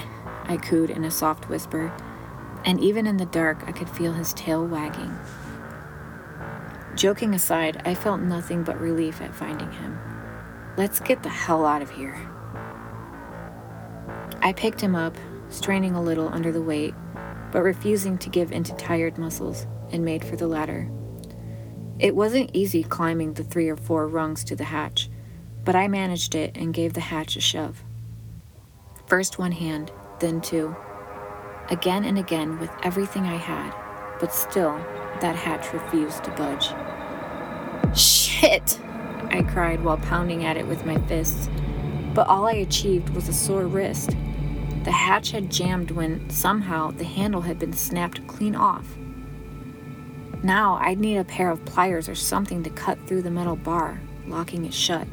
[0.45, 1.93] I cooed in a soft whisper,
[2.65, 5.13] and even in the dark I could feel his tail wagging.
[6.95, 9.99] Joking aside, I felt nothing but relief at finding him.
[10.77, 12.17] Let's get the hell out of here.
[14.43, 15.17] I picked him up,
[15.49, 16.95] straining a little under the weight,
[17.51, 20.89] but refusing to give in to tired muscles, and made for the ladder.
[21.99, 25.11] It wasn't easy climbing the three or four rungs to the hatch,
[25.65, 27.83] but I managed it and gave the hatch a shove.
[29.11, 30.77] First one hand, then two.
[31.69, 33.75] Again and again with everything I had,
[34.21, 34.77] but still,
[35.21, 36.69] that hatch refused to budge.
[37.99, 38.79] Shit!
[39.33, 41.51] I cried while pounding at it with my fists,
[42.15, 44.11] but all I achieved was a sore wrist.
[44.85, 48.97] The hatch had jammed when, somehow, the handle had been snapped clean off.
[50.45, 54.01] Now I'd need a pair of pliers or something to cut through the metal bar,
[54.29, 55.09] locking it shut.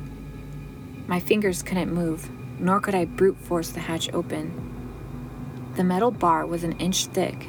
[1.08, 4.76] My fingers couldn't move, nor could I brute force the hatch open.
[5.76, 7.48] The metal bar was an inch thick,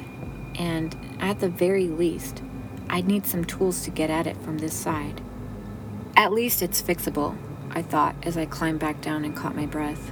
[0.55, 2.43] and at the very least,
[2.89, 5.21] I'd need some tools to get at it from this side.
[6.15, 7.37] At least it's fixable,
[7.71, 10.11] I thought as I climbed back down and caught my breath.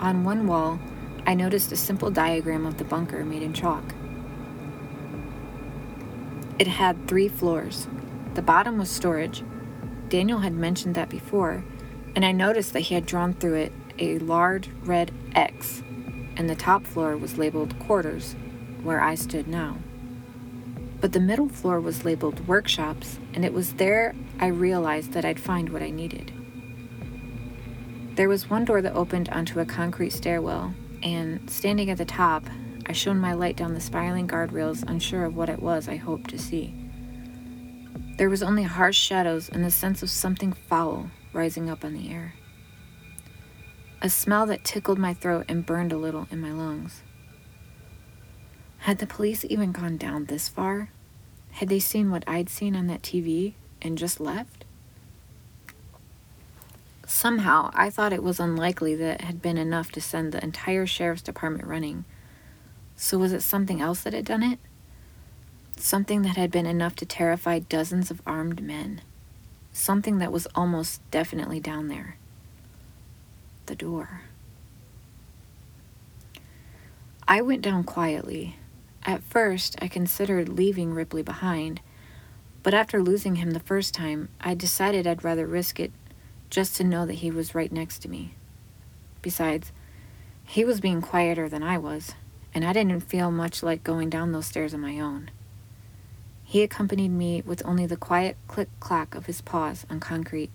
[0.00, 0.78] On one wall,
[1.26, 3.94] I noticed a simple diagram of the bunker made in chalk.
[6.58, 7.86] It had three floors.
[8.34, 9.42] The bottom was storage.
[10.08, 11.64] Daniel had mentioned that before,
[12.16, 15.82] and I noticed that he had drawn through it a large red X,
[16.36, 18.36] and the top floor was labeled quarters,
[18.82, 19.78] where I stood now.
[21.00, 25.40] But the middle floor was labeled workshops, and it was there I realized that I'd
[25.40, 26.32] find what I needed.
[28.16, 32.44] There was one door that opened onto a concrete stairwell, and standing at the top,
[32.86, 36.30] I shone my light down the spiraling guardrails, unsure of what it was I hoped
[36.30, 36.74] to see.
[38.16, 42.10] There was only harsh shadows and the sense of something foul rising up on the
[42.10, 42.34] air.
[44.00, 47.02] A smell that tickled my throat and burned a little in my lungs.
[48.80, 50.90] Had the police even gone down this far?
[51.52, 54.64] Had they seen what I'd seen on that TV and just left?
[57.08, 60.86] Somehow, I thought it was unlikely that it had been enough to send the entire
[60.86, 62.04] sheriff's department running.
[62.94, 64.60] So, was it something else that had done it?
[65.76, 69.00] Something that had been enough to terrify dozens of armed men.
[69.72, 72.16] Something that was almost definitely down there.
[73.68, 74.22] The door.
[77.28, 78.56] I went down quietly,
[79.02, 81.82] at first, I considered leaving Ripley behind,
[82.62, 85.92] but after losing him the first time, I decided I'd rather risk it
[86.48, 88.36] just to know that he was right next to me.
[89.20, 89.70] Besides,
[90.46, 92.14] he was being quieter than I was,
[92.54, 95.30] and I didn't feel much like going down those stairs on my own.
[96.42, 100.52] He accompanied me with only the quiet click clack of his paws on concrete,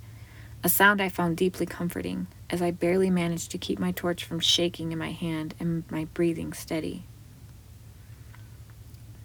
[0.63, 4.39] a sound I found deeply comforting, as I barely managed to keep my torch from
[4.39, 7.05] shaking in my hand and my breathing steady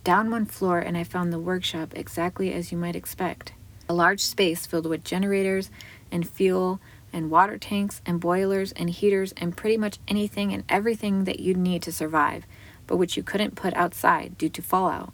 [0.08, 3.52] down one floor, and I found the workshop exactly as you might expect
[3.90, 5.70] a large space filled with generators
[6.10, 6.80] and fuel
[7.12, 11.58] and water tanks and boilers and heaters and pretty much anything and everything that you'd
[11.58, 12.46] need to survive,
[12.86, 15.12] but which you couldn't put outside due to fallout.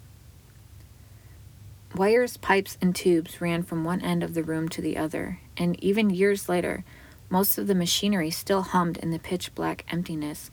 [1.95, 5.83] Wires, pipes, and tubes ran from one end of the room to the other, and
[5.83, 6.85] even years later,
[7.31, 10.51] most of the machinery still hummed in the pitch black emptiness,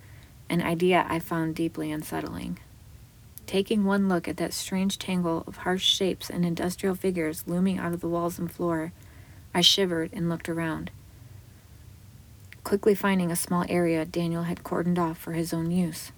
[0.50, 2.60] an idea I found deeply unsettling.
[3.48, 7.94] Taking one look at that strange tangle of harsh shapes and industrial figures looming out
[7.94, 8.94] of the walls and floor,
[9.52, 10.92] I shivered and looked around.
[12.64, 16.12] Quickly finding a small area Daniel had cordoned off for his own use.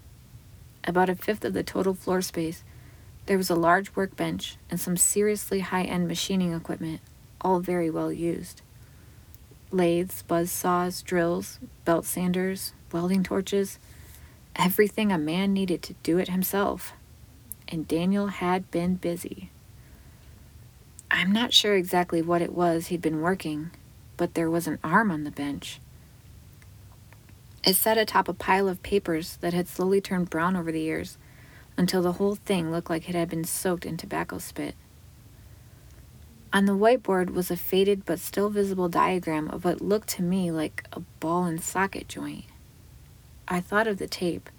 [0.83, 2.65] About a fifth of the total floor space,
[3.25, 7.01] there was a large workbench and some seriously high end machining equipment,
[7.41, 8.62] all very well used.
[9.71, 13.79] Lathes, buzz saws, drills, belt sanders, welding torches,
[14.55, 16.93] everything a man needed to do it himself
[17.67, 19.49] and Daniel had been busy.
[21.09, 23.71] I'm not sure exactly what it was he'd been working,
[24.17, 25.79] but there was an arm on the bench.
[27.65, 31.17] It sat atop a pile of papers that had slowly turned brown over the years
[31.77, 34.75] until the whole thing looked like it had been soaked in tobacco spit.
[36.51, 40.51] On the whiteboard was a faded but still visible diagram of what looked to me
[40.51, 42.45] like a ball and socket joint.
[43.47, 44.49] I thought of the tape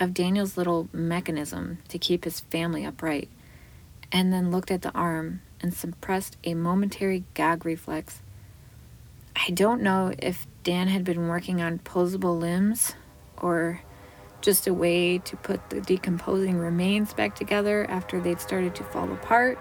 [0.00, 3.28] of Daniel's little mechanism to keep his family upright,
[4.10, 8.20] and then looked at the arm and suppressed a momentary gag reflex.
[9.36, 12.94] I don't know if Dan had been working on posable limbs
[13.36, 13.82] or
[14.42, 19.10] just a way to put the decomposing remains back together after they'd started to fall
[19.12, 19.58] apart,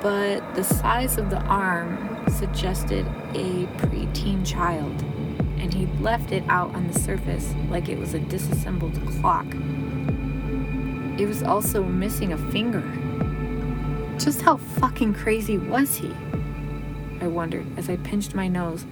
[0.00, 5.02] but the size of the arm suggested a preteen child
[5.58, 9.46] and he'd left it out on the surface like it was a disassembled clock.
[11.18, 12.82] It was also missing a finger.
[14.18, 16.14] Just how fucking crazy was he?
[17.20, 18.86] I wondered as I pinched my nose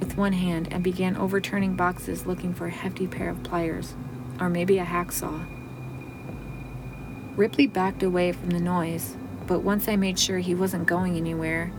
[0.00, 3.94] with one hand and began overturning boxes looking for a hefty pair of pliers,
[4.40, 5.46] or maybe a hacksaw.
[7.36, 11.72] Ripley backed away from the noise, but once I made sure he wasn't going anywhere,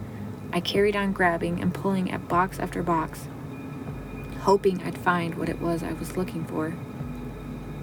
[0.51, 3.27] I carried on grabbing and pulling at box after box
[4.39, 6.73] hoping I'd find what it was I was looking for.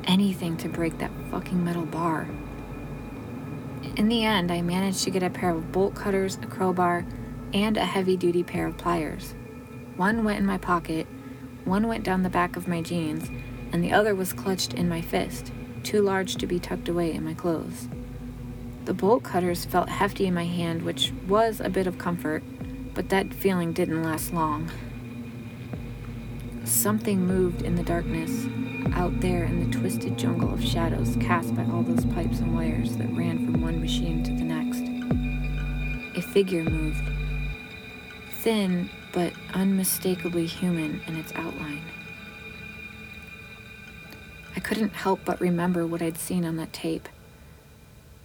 [0.04, 2.28] Anything to break that fucking metal bar.
[3.96, 7.04] In the end, I managed to get a pair of bolt cutters, a crowbar,
[7.52, 9.34] and a heavy duty pair of pliers.
[9.96, 11.06] One went in my pocket,
[11.64, 13.30] one went down the back of my jeans,
[13.72, 17.24] and the other was clutched in my fist, too large to be tucked away in
[17.24, 17.88] my clothes.
[18.84, 22.42] The bolt cutters felt hefty in my hand, which was a bit of comfort,
[22.94, 24.70] but that feeling didn't last long.
[26.64, 28.46] Something moved in the darkness,
[28.92, 32.96] out there in the twisted jungle of shadows cast by all those pipes and wires
[32.98, 34.82] that ran from one machine to the next.
[36.16, 37.02] A figure moved,
[38.30, 41.80] thin but unmistakably human in its outline.
[44.54, 47.08] I couldn't help but remember what I'd seen on that tape.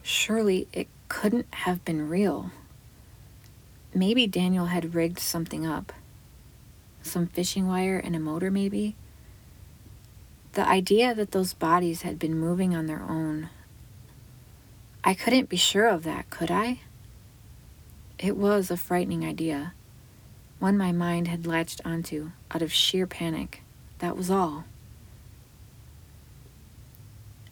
[0.03, 2.51] Surely it couldn't have been real.
[3.95, 5.93] Maybe Daniel had rigged something up
[7.03, 8.95] some fishing wire, and a motor, maybe.
[10.53, 13.49] The idea that those bodies had been moving on their own.
[15.03, 16.81] I couldn't be sure of that, could I?
[18.19, 19.73] It was a frightening idea,
[20.61, 23.63] one my mind had latched onto out of sheer panic.
[23.97, 24.65] That was all.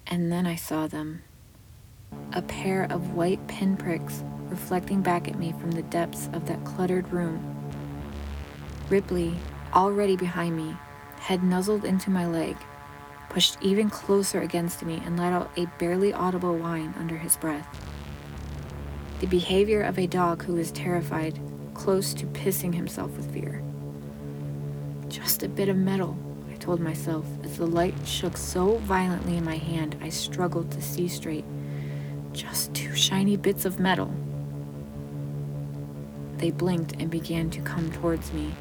[0.06, 1.24] And then I saw them
[2.34, 7.12] a pair of white pinpricks reflecting back at me from the depths of that cluttered
[7.12, 7.56] room
[8.90, 9.36] Ripley,
[9.74, 10.76] already behind me,
[11.18, 12.58] had nuzzled into my leg,
[13.30, 17.68] pushed even closer against me, and let out a barely audible whine under his breath.
[19.20, 21.40] The behavior of a dog who is terrified,
[21.80, 23.64] close to pissing himself with fear.
[25.08, 26.18] Just a bit of metal,
[26.52, 30.82] I told myself as the light shook so violently in my hand I struggled to
[30.82, 31.46] see straight.
[32.34, 34.14] Just two shiny bits of metal.
[36.36, 38.54] They blinked and began to come towards me.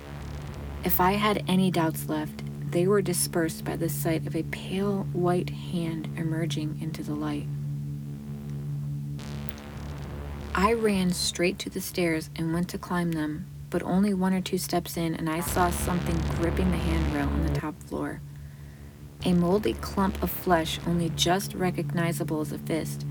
[0.84, 5.08] If I had any doubts left, they were dispersed by the sight of a pale
[5.12, 7.48] white hand emerging into the light.
[10.58, 14.40] I ran straight to the stairs and went to climb them, but only one or
[14.40, 18.20] two steps in, and I saw something gripping the handrail on the top floor.
[19.24, 23.06] A moldy clump of flesh, only just recognizable as a fist.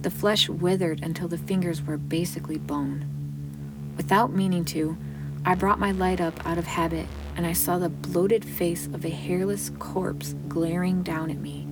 [0.00, 3.92] The flesh withered until the fingers were basically bone.
[3.98, 4.96] Without meaning to,
[5.44, 9.04] I brought my light up out of habit, and I saw the bloated face of
[9.04, 11.67] a hairless corpse glaring down at me.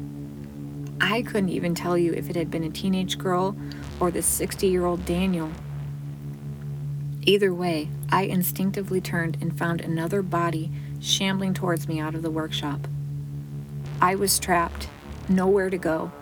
[1.00, 3.56] I couldn't even tell you if it had been a teenage girl
[4.00, 5.50] or the 60 year old Daniel.
[7.22, 10.70] Either way, I instinctively turned and found another body
[11.00, 12.86] shambling towards me out of the workshop.
[14.00, 14.88] I was trapped,
[15.28, 16.12] nowhere to go.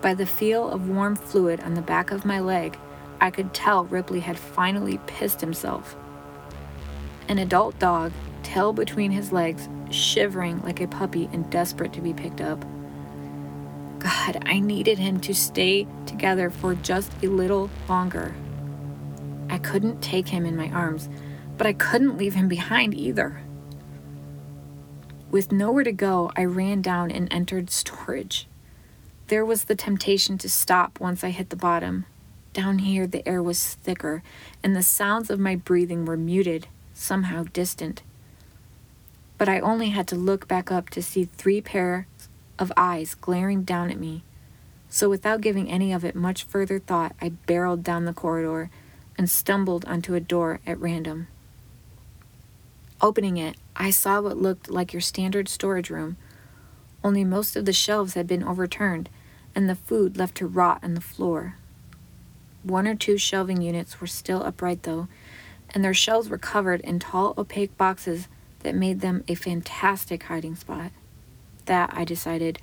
[0.00, 2.78] By the feel of warm fluid on the back of my leg,
[3.20, 5.96] I could tell Ripley had finally pissed himself.
[7.28, 12.14] An adult dog, tail between his legs, shivering like a puppy and desperate to be
[12.14, 12.64] picked up.
[14.00, 18.34] God, I needed him to stay together for just a little longer.
[19.50, 21.08] I couldn't take him in my arms,
[21.58, 23.42] but I couldn't leave him behind either.
[25.30, 28.48] With nowhere to go, I ran down and entered storage.
[29.26, 32.06] There was the temptation to stop once I hit the bottom.
[32.52, 34.22] Down here, the air was thicker,
[34.62, 38.02] and the sounds of my breathing were muted somehow distant.
[39.38, 42.06] But I only had to look back up to see three pairs
[42.60, 44.22] of eyes glaring down at me.
[44.88, 48.70] So without giving any of it much further thought, I barreled down the corridor
[49.16, 51.26] and stumbled onto a door at random.
[53.00, 56.16] Opening it, I saw what looked like your standard storage room,
[57.02, 59.08] only most of the shelves had been overturned
[59.54, 61.56] and the food left to rot on the floor.
[62.62, 65.08] One or two shelving units were still upright, though,
[65.70, 68.28] and their shelves were covered in tall, opaque boxes
[68.60, 70.92] that made them a fantastic hiding spot.
[71.70, 72.58] That, I decided,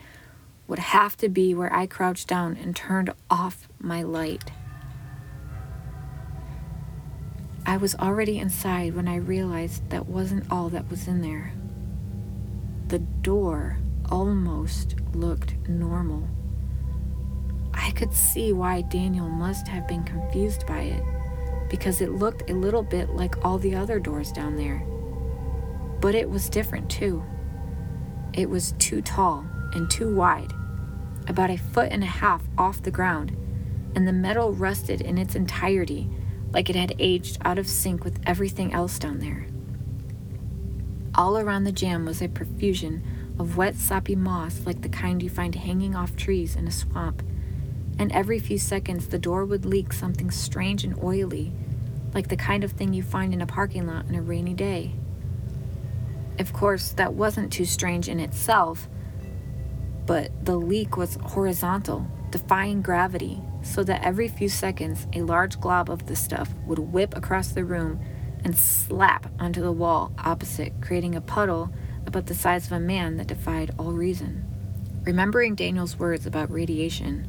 [0.68, 4.52] would have to be where I crouched down and turned off my light.
[7.66, 11.54] I was already inside when I realized that wasn't all that was in there.
[12.90, 13.78] The door
[14.12, 16.28] almost looked normal.
[17.74, 21.04] I could see why Daniel must have been confused by it
[21.70, 24.86] because it looked a little bit like all the other doors down there.
[26.02, 27.24] But it was different too.
[28.34, 30.54] It was too tall and too wide,
[31.28, 33.36] about a foot and a half off the ground,
[33.96, 36.10] and the metal rusted in its entirety
[36.52, 39.48] like it had aged out of sync with everything else down there.
[41.16, 43.04] All around the jamb was a profusion
[43.40, 47.22] of wet, soppy moss like the kind you find hanging off trees in a swamp
[48.00, 51.52] and every few seconds the door would leak something strange and oily,
[52.14, 54.94] like the kind of thing you find in a parking lot on a rainy day.
[56.40, 58.88] Of course, that wasn't too strange in itself,
[60.06, 65.90] but the leak was horizontal, defying gravity, so that every few seconds a large glob
[65.90, 68.00] of the stuff would whip across the room
[68.44, 71.70] and slap onto the wall opposite, creating a puddle
[72.06, 74.46] about the size of a man that defied all reason.
[75.04, 77.28] Remembering Daniel's words about radiation,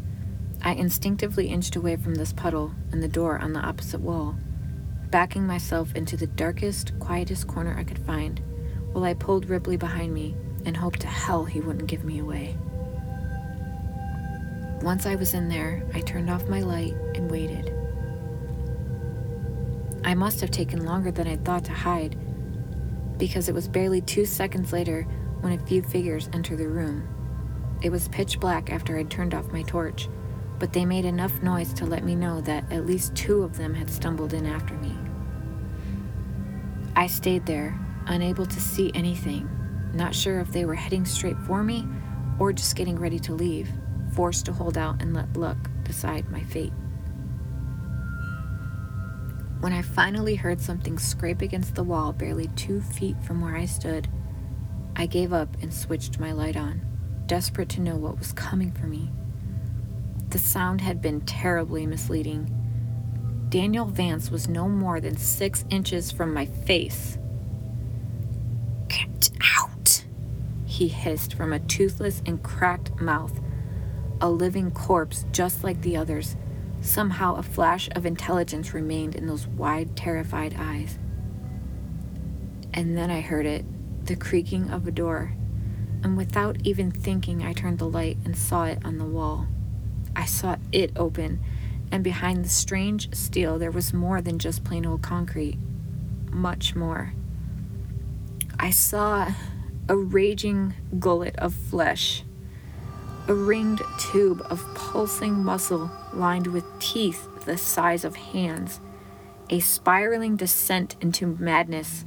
[0.62, 4.36] I instinctively inched away from this puddle and the door on the opposite wall,
[5.10, 8.40] backing myself into the darkest, quietest corner I could find,
[8.98, 10.34] while I pulled Ripley behind me
[10.64, 12.56] and hoped to hell he wouldn't give me away.
[14.82, 17.72] Once I was in there, I turned off my light and waited.
[20.04, 22.18] I must have taken longer than I'd thought to hide,
[23.18, 25.04] because it was barely two seconds later
[25.42, 27.06] when a few figures entered the room.
[27.82, 30.08] It was pitch black after I'd turned off my torch,
[30.58, 33.74] but they made enough noise to let me know that at least two of them
[33.74, 34.96] had stumbled in after me.
[36.96, 37.78] I stayed there,
[38.08, 39.48] unable to see anything,
[39.94, 41.86] not sure if they were heading straight for me
[42.38, 43.70] or just getting ready to leave,
[44.14, 46.72] forced to hold out and let luck decide my fate.
[49.60, 53.66] When I finally heard something scrape against the wall barely two feet from where I
[53.66, 54.08] stood,
[54.94, 56.80] I gave up and switched my light on,
[57.26, 59.10] desperate to know what was coming for me.
[60.30, 62.54] The sound had been terribly misleading.
[63.48, 67.18] Daniel Vance was no more than six inches from my face,
[70.78, 73.40] he hissed from a toothless and cracked mouth.
[74.20, 76.36] A living corpse, just like the others.
[76.80, 80.96] Somehow a flash of intelligence remained in those wide, terrified eyes.
[82.72, 83.64] And then I heard it
[84.06, 85.34] the creaking of a door.
[86.04, 89.48] And without even thinking, I turned the light and saw it on the wall.
[90.14, 91.40] I saw it open,
[91.90, 95.58] and behind the strange steel, there was more than just plain old concrete.
[96.30, 97.14] Much more.
[98.60, 99.32] I saw
[99.88, 102.24] a raging gullet of flesh,
[103.28, 108.80] a ringed tube of pulsing muscle lined with teeth the size of hands,
[109.48, 112.04] a spiraling descent into madness.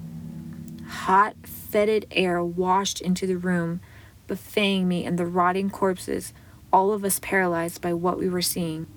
[0.87, 3.79] Hot, fetid air washed into the room,
[4.27, 6.33] buffeting me and the rotting corpses,
[6.71, 8.87] all of us paralyzed by what we were seeing.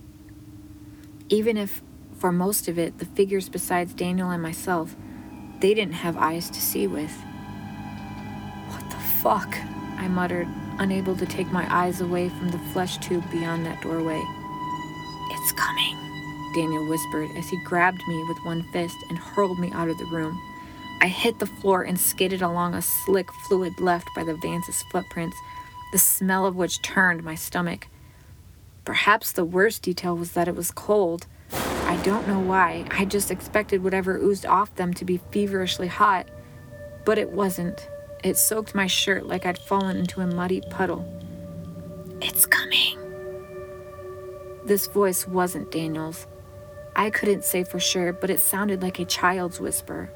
[1.29, 1.83] Even if,
[2.19, 4.97] for most of it, the figures besides Daniel and myself,
[5.61, 7.17] they didn't have eyes to see with.
[9.25, 9.57] Fuck?
[9.97, 10.47] I muttered,
[10.79, 14.23] unable to take my eyes away from the flesh tube beyond that doorway.
[15.31, 15.97] It's coming,
[16.55, 20.05] Daniel whispered as he grabbed me with one fist and hurled me out of the
[20.05, 20.39] room.
[21.01, 25.39] I hit the floor and skidded along a slick fluid left by the Vance's footprints,
[25.93, 27.87] the smell of which turned my stomach.
[28.85, 31.27] Perhaps the worst detail was that it was cold.
[31.51, 32.85] I don't know why.
[32.91, 36.29] I just expected whatever oozed off them to be feverishly hot.
[37.07, 37.89] But it wasn't.
[38.25, 41.05] It soaked my shirt like I'd fallen into a muddy puddle.
[42.23, 42.97] It's coming.
[44.65, 46.27] This voice wasn't Daniel's.
[46.97, 50.11] I couldn't say for sure, but it sounded like a child's whisper.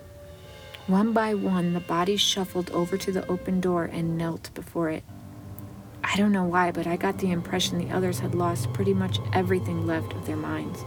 [0.87, 5.05] One by one, the bodies shuffled over to the open door and knelt before it.
[6.03, 9.19] I don't know why, but I got the impression the others had lost pretty much
[9.35, 10.83] everything left of their minds.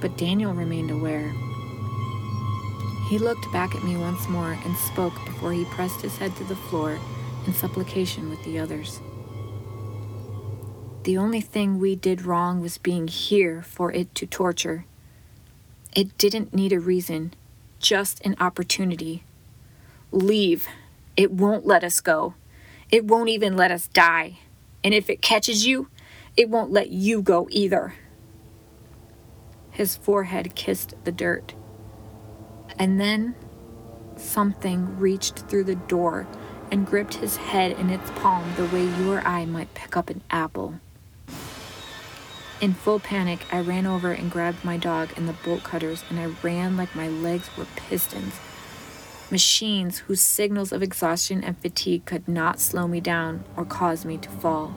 [0.00, 1.32] But Daniel remained aware.
[3.12, 6.44] He looked back at me once more and spoke before he pressed his head to
[6.44, 6.98] the floor
[7.46, 9.02] in supplication with the others.
[11.02, 14.86] The only thing we did wrong was being here for it to torture.
[15.94, 17.34] It didn't need a reason,
[17.80, 19.24] just an opportunity.
[20.10, 20.66] Leave.
[21.14, 22.32] It won't let us go.
[22.90, 24.38] It won't even let us die.
[24.82, 25.88] And if it catches you,
[26.34, 27.92] it won't let you go either.
[29.70, 31.52] His forehead kissed the dirt.
[32.82, 33.36] And then
[34.16, 36.26] something reached through the door
[36.72, 40.10] and gripped his head in its palm the way you or I might pick up
[40.10, 40.80] an apple.
[42.60, 46.18] In full panic, I ran over and grabbed my dog and the bolt cutters, and
[46.18, 48.34] I ran like my legs were pistons.
[49.30, 54.18] Machines whose signals of exhaustion and fatigue could not slow me down or cause me
[54.18, 54.74] to fall.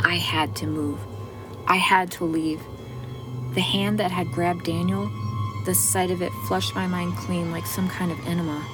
[0.00, 0.98] I had to move.
[1.66, 2.62] I had to leave.
[3.52, 5.10] The hand that had grabbed Daniel,
[5.68, 8.66] the sight of it flushed my mind clean like some kind of enema.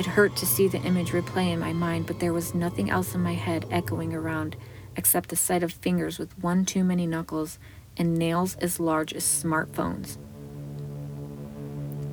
[0.00, 3.14] It hurt to see the image replay in my mind, but there was nothing else
[3.14, 4.56] in my head echoing around
[4.96, 7.60] except the sight of fingers with one too many knuckles
[7.96, 10.18] and nails as large as smartphones.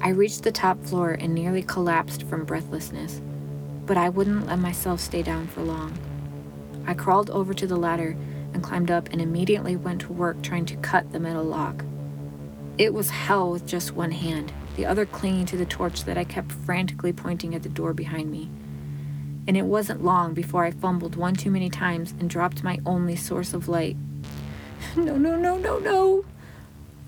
[0.03, 3.24] I reached the top floor and nearly collapsed from breathlessness,
[3.88, 5.97] but I wouldn't let myself stay down for long.
[6.86, 8.16] I crawled over to the ladder
[8.53, 11.84] and climbed up and immediately went to work trying to cut the metal lock.
[12.78, 16.23] It was hell with just one hand, the other clinging to the torch that I
[16.23, 18.49] kept frantically pointing at the door behind me
[19.47, 23.15] and it wasn't long before I fumbled one too many times and dropped my only
[23.15, 23.97] source of light.
[24.95, 26.23] No, no, no, no, no.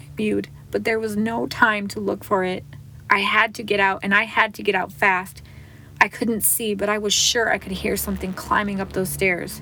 [0.02, 2.66] I mewed, but there was no time to look for it.
[3.10, 5.42] I had to get out, and I had to get out fast.
[6.02, 9.62] I couldn't see, but I was sure I could hear something climbing up those stairs.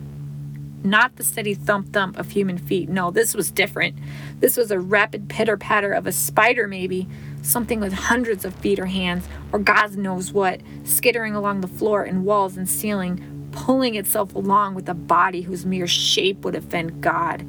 [0.86, 2.90] Not the steady thump thump of human feet.
[2.90, 3.98] No, this was different.
[4.40, 7.08] This was a rapid pitter patter of a spider, maybe,
[7.42, 12.04] something with hundreds of feet or hands, or God knows what, skittering along the floor
[12.04, 17.02] and walls and ceiling, pulling itself along with a body whose mere shape would offend
[17.02, 17.48] God.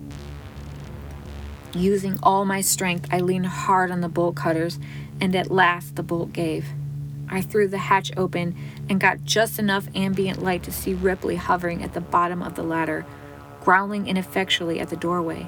[1.75, 4.79] Using all my strength, I leaned hard on the bolt cutters,
[5.21, 6.69] and at last the bolt gave.
[7.29, 8.57] I threw the hatch open
[8.89, 12.63] and got just enough ambient light to see Ripley hovering at the bottom of the
[12.63, 13.05] ladder,
[13.67, 15.45] growling ineffectually at the doorway.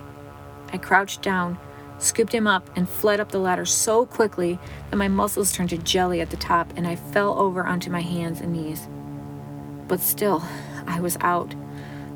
[0.73, 1.57] I crouched down,
[2.01, 4.59] scooped him up, and fled up the ladder so quickly
[4.91, 8.01] that my muscles turned to jelly at the top and I fell over onto my
[8.01, 8.89] hands and knees.
[9.87, 10.43] But still,
[10.85, 11.55] I was out.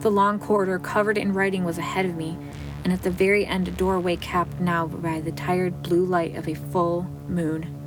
[0.01, 2.37] The long corridor covered in writing was ahead of me,
[2.83, 6.49] and at the very end, a doorway capped now by the tired blue light of
[6.49, 7.79] a full moon.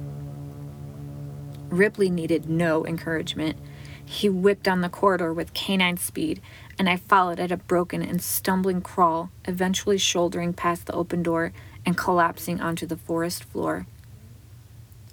[1.69, 3.57] Ripley needed no encouragement.
[4.05, 6.41] He whipped down the corridor with canine speed,
[6.77, 11.53] and I followed at a broken and stumbling crawl, eventually shouldering past the open door
[11.85, 13.87] and collapsing onto the forest floor.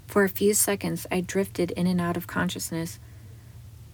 [0.06, 2.98] For a few seconds, I drifted in and out of consciousness,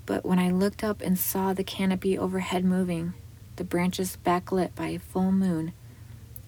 [0.06, 3.12] But when I looked up and saw the canopy overhead moving,
[3.56, 5.74] the branches backlit by a full moon,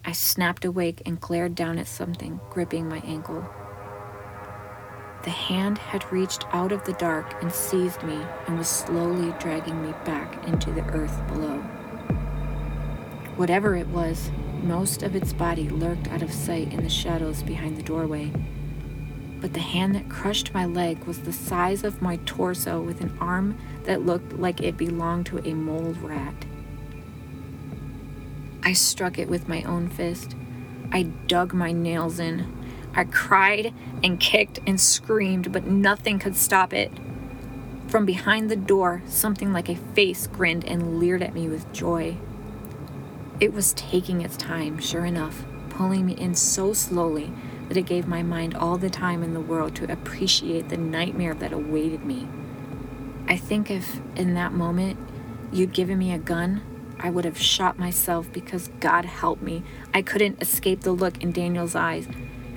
[0.03, 3.47] I snapped awake and glared down at something gripping my ankle.
[5.23, 9.81] The hand had reached out of the dark and seized me and was slowly dragging
[9.85, 11.59] me back into the earth below.
[13.35, 14.31] Whatever it was,
[14.63, 18.31] most of its body lurked out of sight in the shadows behind the doorway.
[19.39, 23.15] But the hand that crushed my leg was the size of my torso with an
[23.19, 26.45] arm that looked like it belonged to a mole rat.
[28.63, 30.35] I struck it with my own fist.
[30.91, 32.60] I dug my nails in.
[32.93, 33.73] I cried
[34.03, 36.91] and kicked and screamed, but nothing could stop it.
[37.87, 42.17] From behind the door, something like a face grinned and leered at me with joy.
[43.39, 47.31] It was taking its time, sure enough, pulling me in so slowly
[47.67, 51.33] that it gave my mind all the time in the world to appreciate the nightmare
[51.33, 52.27] that awaited me.
[53.27, 54.99] I think if in that moment
[55.53, 56.61] you'd given me a gun,
[56.99, 59.63] I would have shot myself because God help me.
[59.93, 62.07] I couldn't escape the look in Daniel's eyes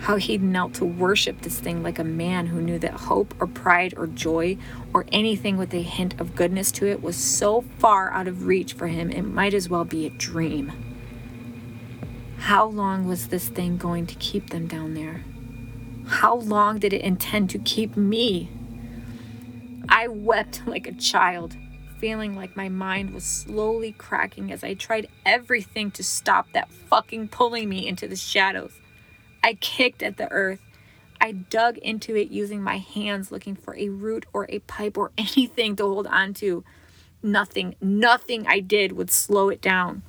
[0.05, 3.47] how he'd knelt to worship this thing like a man who knew that hope or
[3.47, 4.55] pride or joy
[4.93, 8.75] or anything with a hint of goodness to it was so far out of reach
[8.75, 10.71] for him it might as well be a dream.
[12.37, 15.25] How long was this thing going to keep them down there?
[16.07, 18.51] How long did it intend to keep me?
[19.89, 21.57] I wept like a child,
[21.97, 27.29] feeling like my mind was slowly cracking as I tried everything to stop that fucking
[27.29, 28.73] pulling me into the shadows.
[29.45, 30.61] I kicked at the earth.
[31.21, 35.13] I dug into it using my hands, looking for a root or a pipe or
[35.19, 36.65] anything to hold on to.
[37.23, 40.03] Nothing, nothing I did would slow it down.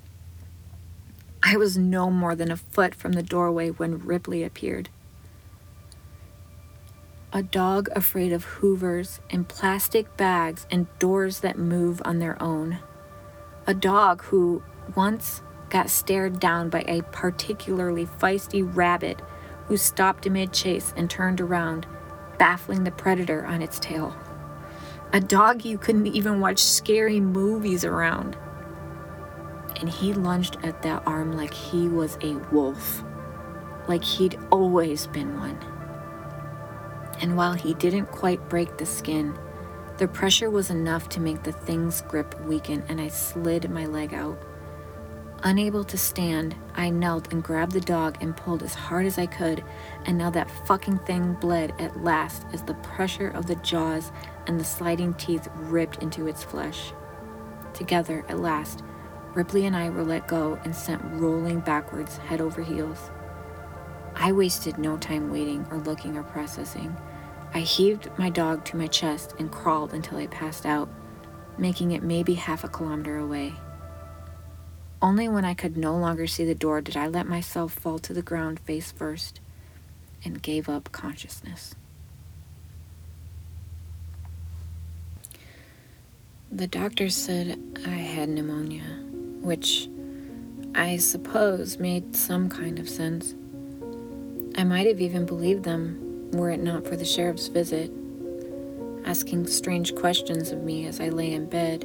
[1.44, 4.88] I was no more than a foot from the doorway when Ripley appeared.
[7.34, 12.80] A dog afraid of hoovers and plastic bags and doors that move on their own.
[13.68, 14.64] A dog who
[14.96, 19.22] once got stared down by a particularly feisty rabbit
[19.68, 21.88] who stopped mid chase and turned around,
[22.38, 24.16] baffling the predator on its tail.
[25.14, 28.38] A dog you couldn't even watch scary movies around.
[29.80, 33.04] And he lunged at that arm like he was a wolf,
[33.88, 35.58] like he'd always been one.
[37.22, 39.38] And while he didn't quite break the skin,
[39.98, 44.14] the pressure was enough to make the thing's grip weaken, and I slid my leg
[44.14, 44.38] out.
[45.46, 49.28] Unable to stand, I knelt and grabbed the dog and pulled as hard as I
[49.28, 49.64] could,
[50.08, 54.12] and now that fucking thing bled at last as the pressure of the jaws
[54.48, 56.94] and the sliding teeth ripped into its flesh.
[57.76, 58.82] Together, at last,
[59.36, 63.12] Ripley and I were let go and sent rolling backwards, head over heels.
[64.16, 66.98] I wasted no time waiting or looking or processing.
[67.54, 70.90] I heaved my dog to my chest and crawled until I passed out,
[71.60, 73.54] making it maybe half a kilometer away.
[75.02, 78.14] Only when I could no longer see the door did I let myself fall to
[78.14, 79.40] the ground face first
[80.24, 81.76] and gave up consciousness.
[86.52, 89.04] The doctor said I had pneumonia,
[89.42, 89.90] which
[90.74, 93.36] I suppose made some kind of sense.
[94.58, 97.92] I might have even believed them were it not for the sheriff's visit,
[99.06, 101.84] asking strange questions of me as I lay in bed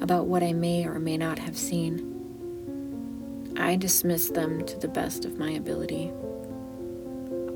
[0.00, 2.13] about what I may or may not have seen.
[3.56, 6.12] I dismissed them to the best of my ability.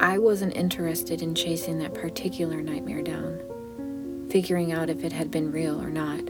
[0.01, 5.51] I wasn't interested in chasing that particular nightmare down, figuring out if it had been
[5.51, 6.21] real or not,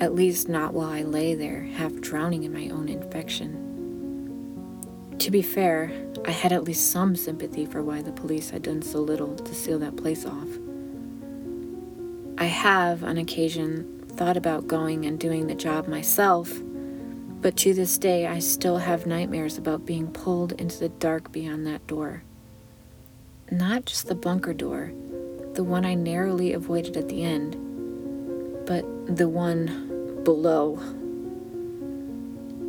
[0.00, 3.64] at least not while I lay there, half drowning in my own infection.
[5.18, 5.92] To be fair,
[6.26, 9.54] I had at least some sympathy for why the police had done so little to
[9.54, 10.48] seal that place off.
[12.36, 16.52] I have, on occasion, thought about going and doing the job myself
[17.40, 21.66] but to this day, I still have nightmares about being pulled into the dark beyond
[21.66, 22.22] that door.
[23.50, 24.92] Not just the bunker door,
[25.54, 27.56] the one I narrowly avoided at the end,
[28.66, 28.84] but
[29.16, 30.76] the one below.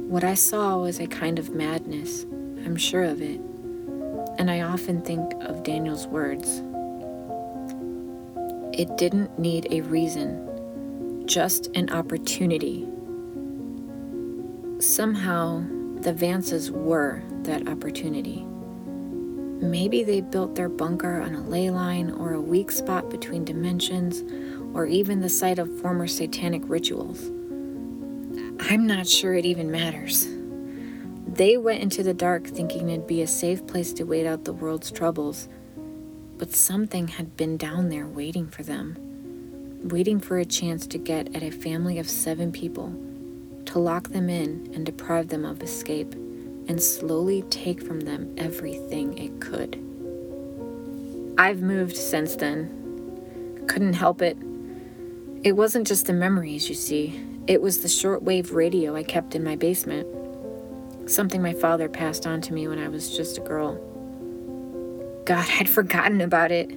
[0.08, 3.40] What I saw was a kind of madness, I'm sure of it,
[4.40, 6.64] and I often think of Daniel's words.
[8.78, 12.89] It didn't need a reason, just an opportunity
[14.82, 15.60] Somehow,
[16.02, 18.46] the Vances were that opportunity.
[19.62, 24.24] Maybe they built their bunker on a ley line or a weak spot between dimensions,
[24.74, 27.30] or even the site of former satanic rituals.
[28.62, 30.30] I'm not sure it even matters.
[31.28, 34.54] They went into the dark thinking it'd be a safe place to wait out the
[34.54, 35.50] world's troubles,
[36.38, 38.98] but something had been down there waiting for them.
[39.84, 42.94] waiting for a chance to get at a family of seven people,
[43.68, 49.18] to lock them in and deprive them of escape, and slowly take from them everything
[49.18, 49.76] it could.
[51.38, 53.66] I've moved since then.
[53.68, 54.38] Couldn't help it.
[55.44, 59.44] It wasn't just the memories, you see, it was the shortwave radio I kept in
[59.44, 60.08] my basement,
[61.10, 63.76] something my father passed on to me when I was just a girl.
[65.26, 66.72] God, I'd forgotten about it,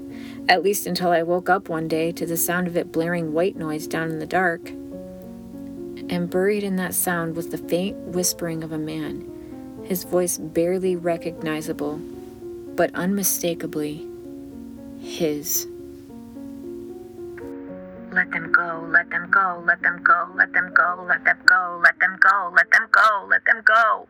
[0.48, 3.56] at least until I woke up one day to the sound of it blaring white
[3.56, 4.70] noise down in the dark.
[6.12, 10.94] And buried in that sound was the faint whispering of a man, his voice barely
[10.94, 11.96] recognizable,
[12.76, 14.06] but unmistakably
[15.00, 15.66] his.
[18.12, 21.80] Let them go, let them go, let them go, let them go, let them go,
[21.82, 24.06] let them go, let them go, let them go.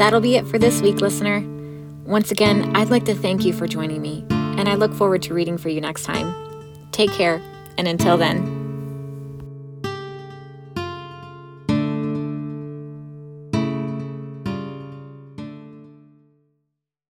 [0.00, 1.44] That'll be it for this week, listener.
[2.06, 5.34] Once again, I'd like to thank you for joining me, and I look forward to
[5.34, 6.34] reading for you next time.
[6.90, 7.38] Take care,
[7.76, 8.59] and until then,